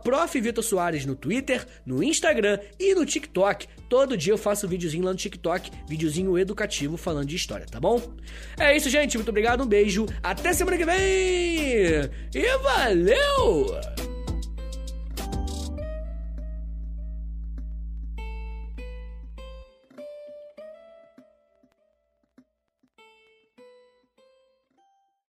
Soares 0.77 1.07
no 1.07 1.17
Twitter, 1.17 1.67
no 1.87 2.03
Instagram 2.03 2.59
e 2.79 2.95
no 2.95 3.07
TikTok. 3.07 3.67
Todo 3.89 4.15
dia 4.15 4.35
eu 4.35 4.39
faço 4.39 4.69
videozinho 4.69 5.05
lá 5.05 5.11
no 5.11 5.17
TikTok, 5.17 5.71
videozinho 5.89 6.37
educativo 6.37 6.99
falando 6.99 7.29
de 7.29 7.35
história, 7.35 7.65
tá 7.65 7.81
bom? 7.81 7.99
É 8.59 8.77
isso, 8.77 8.91
gente. 8.91 9.17
Muito 9.17 9.31
obrigado, 9.31 9.63
um 9.63 9.67
beijo. 9.67 10.05
Até 10.23 10.53
semana 10.53 10.77
que 10.77 10.85
vem! 10.85 12.11
E 12.35 12.59
valeu! 12.63 14.16